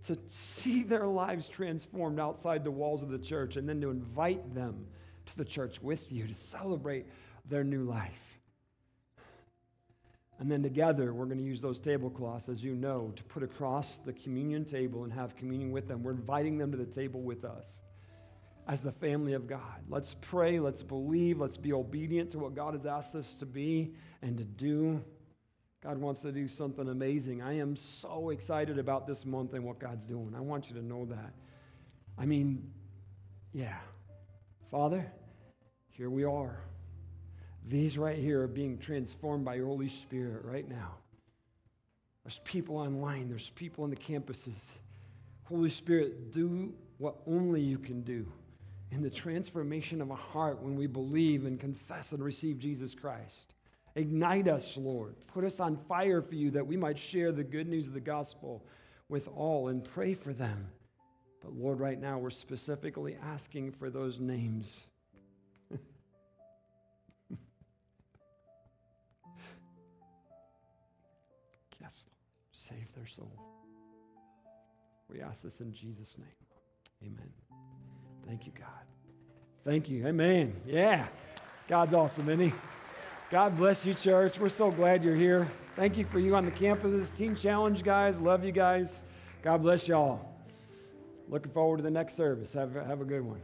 to 0.02 0.18
see 0.26 0.82
their 0.82 1.06
lives 1.06 1.48
transformed 1.48 2.20
outside 2.20 2.62
the 2.62 2.70
walls 2.70 3.02
of 3.02 3.08
the 3.08 3.18
church 3.18 3.56
and 3.56 3.66
then 3.66 3.80
to 3.80 3.88
invite 3.88 4.54
them 4.54 4.84
to 5.24 5.36
the 5.38 5.44
church 5.46 5.80
with 5.80 6.12
you 6.12 6.26
to 6.26 6.34
celebrate 6.34 7.06
their 7.48 7.64
new 7.64 7.84
life. 7.84 8.39
And 10.40 10.50
then 10.50 10.62
together, 10.62 11.12
we're 11.12 11.26
going 11.26 11.38
to 11.38 11.44
use 11.44 11.60
those 11.60 11.78
tablecloths, 11.78 12.48
as 12.48 12.64
you 12.64 12.74
know, 12.74 13.12
to 13.14 13.22
put 13.24 13.42
across 13.42 13.98
the 13.98 14.14
communion 14.14 14.64
table 14.64 15.04
and 15.04 15.12
have 15.12 15.36
communion 15.36 15.70
with 15.70 15.86
them. 15.86 16.02
We're 16.02 16.12
inviting 16.12 16.56
them 16.56 16.72
to 16.72 16.78
the 16.78 16.86
table 16.86 17.20
with 17.20 17.44
us 17.44 17.82
as 18.66 18.80
the 18.80 18.90
family 18.90 19.34
of 19.34 19.46
God. 19.46 19.82
Let's 19.86 20.16
pray, 20.22 20.58
let's 20.58 20.82
believe, 20.82 21.38
let's 21.38 21.58
be 21.58 21.74
obedient 21.74 22.30
to 22.30 22.38
what 22.38 22.54
God 22.54 22.72
has 22.72 22.86
asked 22.86 23.14
us 23.14 23.34
to 23.38 23.46
be 23.46 23.92
and 24.22 24.38
to 24.38 24.44
do. 24.44 25.04
God 25.82 25.98
wants 25.98 26.20
to 26.22 26.32
do 26.32 26.48
something 26.48 26.88
amazing. 26.88 27.42
I 27.42 27.58
am 27.58 27.76
so 27.76 28.30
excited 28.30 28.78
about 28.78 29.06
this 29.06 29.26
month 29.26 29.52
and 29.52 29.62
what 29.62 29.78
God's 29.78 30.06
doing. 30.06 30.34
I 30.34 30.40
want 30.40 30.70
you 30.70 30.76
to 30.76 30.82
know 30.82 31.04
that. 31.06 31.34
I 32.16 32.24
mean, 32.24 32.70
yeah. 33.52 33.76
Father, 34.70 35.10
here 35.90 36.08
we 36.08 36.24
are. 36.24 36.62
These 37.66 37.98
right 37.98 38.18
here 38.18 38.42
are 38.42 38.48
being 38.48 38.78
transformed 38.78 39.44
by 39.44 39.54
your 39.54 39.66
Holy 39.66 39.88
Spirit 39.88 40.44
right 40.44 40.68
now. 40.68 40.94
There's 42.24 42.40
people 42.44 42.76
online, 42.76 43.28
there's 43.28 43.50
people 43.50 43.84
on 43.84 43.90
the 43.90 43.96
campuses. 43.96 44.70
Holy 45.44 45.70
Spirit, 45.70 46.32
do 46.32 46.72
what 46.98 47.16
only 47.26 47.60
you 47.60 47.78
can 47.78 48.02
do 48.02 48.26
in 48.92 49.02
the 49.02 49.10
transformation 49.10 50.00
of 50.00 50.10
a 50.10 50.16
heart 50.16 50.62
when 50.62 50.76
we 50.76 50.86
believe 50.86 51.46
and 51.46 51.58
confess 51.58 52.12
and 52.12 52.22
receive 52.22 52.58
Jesus 52.58 52.94
Christ. 52.94 53.54
Ignite 53.94 54.48
us, 54.48 54.76
Lord. 54.76 55.14
Put 55.26 55.44
us 55.44 55.60
on 55.60 55.76
fire 55.76 56.22
for 56.22 56.34
you 56.34 56.50
that 56.52 56.66
we 56.66 56.76
might 56.76 56.98
share 56.98 57.32
the 57.32 57.44
good 57.44 57.68
news 57.68 57.86
of 57.86 57.94
the 57.94 58.00
gospel 58.00 58.64
with 59.08 59.28
all 59.34 59.68
and 59.68 59.82
pray 59.84 60.14
for 60.14 60.32
them. 60.32 60.68
But 61.42 61.54
Lord, 61.54 61.80
right 61.80 62.00
now 62.00 62.18
we're 62.18 62.30
specifically 62.30 63.16
asking 63.22 63.72
for 63.72 63.90
those 63.90 64.20
names 64.20 64.82
save 72.70 72.92
their 72.94 73.06
soul. 73.06 73.32
We 75.08 75.20
ask 75.20 75.42
this 75.42 75.60
in 75.60 75.72
Jesus' 75.72 76.16
name. 76.18 76.28
Amen. 77.02 77.30
Thank 78.26 78.46
you, 78.46 78.52
God. 78.56 78.68
Thank 79.64 79.88
you. 79.88 80.06
Amen. 80.06 80.54
Yeah. 80.66 81.06
God's 81.68 81.94
awesome, 81.94 82.28
isn't 82.28 82.46
he? 82.46 82.52
God 83.30 83.56
bless 83.56 83.84
you, 83.86 83.94
church. 83.94 84.38
We're 84.38 84.48
so 84.48 84.70
glad 84.70 85.04
you're 85.04 85.14
here. 85.16 85.46
Thank 85.76 85.96
you 85.96 86.04
for 86.04 86.18
you 86.18 86.34
on 86.36 86.44
the 86.44 86.50
campuses. 86.50 87.14
Teen 87.16 87.34
Challenge, 87.34 87.82
guys. 87.82 88.18
Love 88.18 88.44
you 88.44 88.52
guys. 88.52 89.04
God 89.42 89.62
bless 89.62 89.88
y'all. 89.88 90.28
Looking 91.28 91.52
forward 91.52 91.78
to 91.78 91.82
the 91.82 91.90
next 91.90 92.16
service. 92.16 92.52
Have, 92.52 92.74
have 92.74 93.00
a 93.00 93.04
good 93.04 93.24
one. 93.24 93.40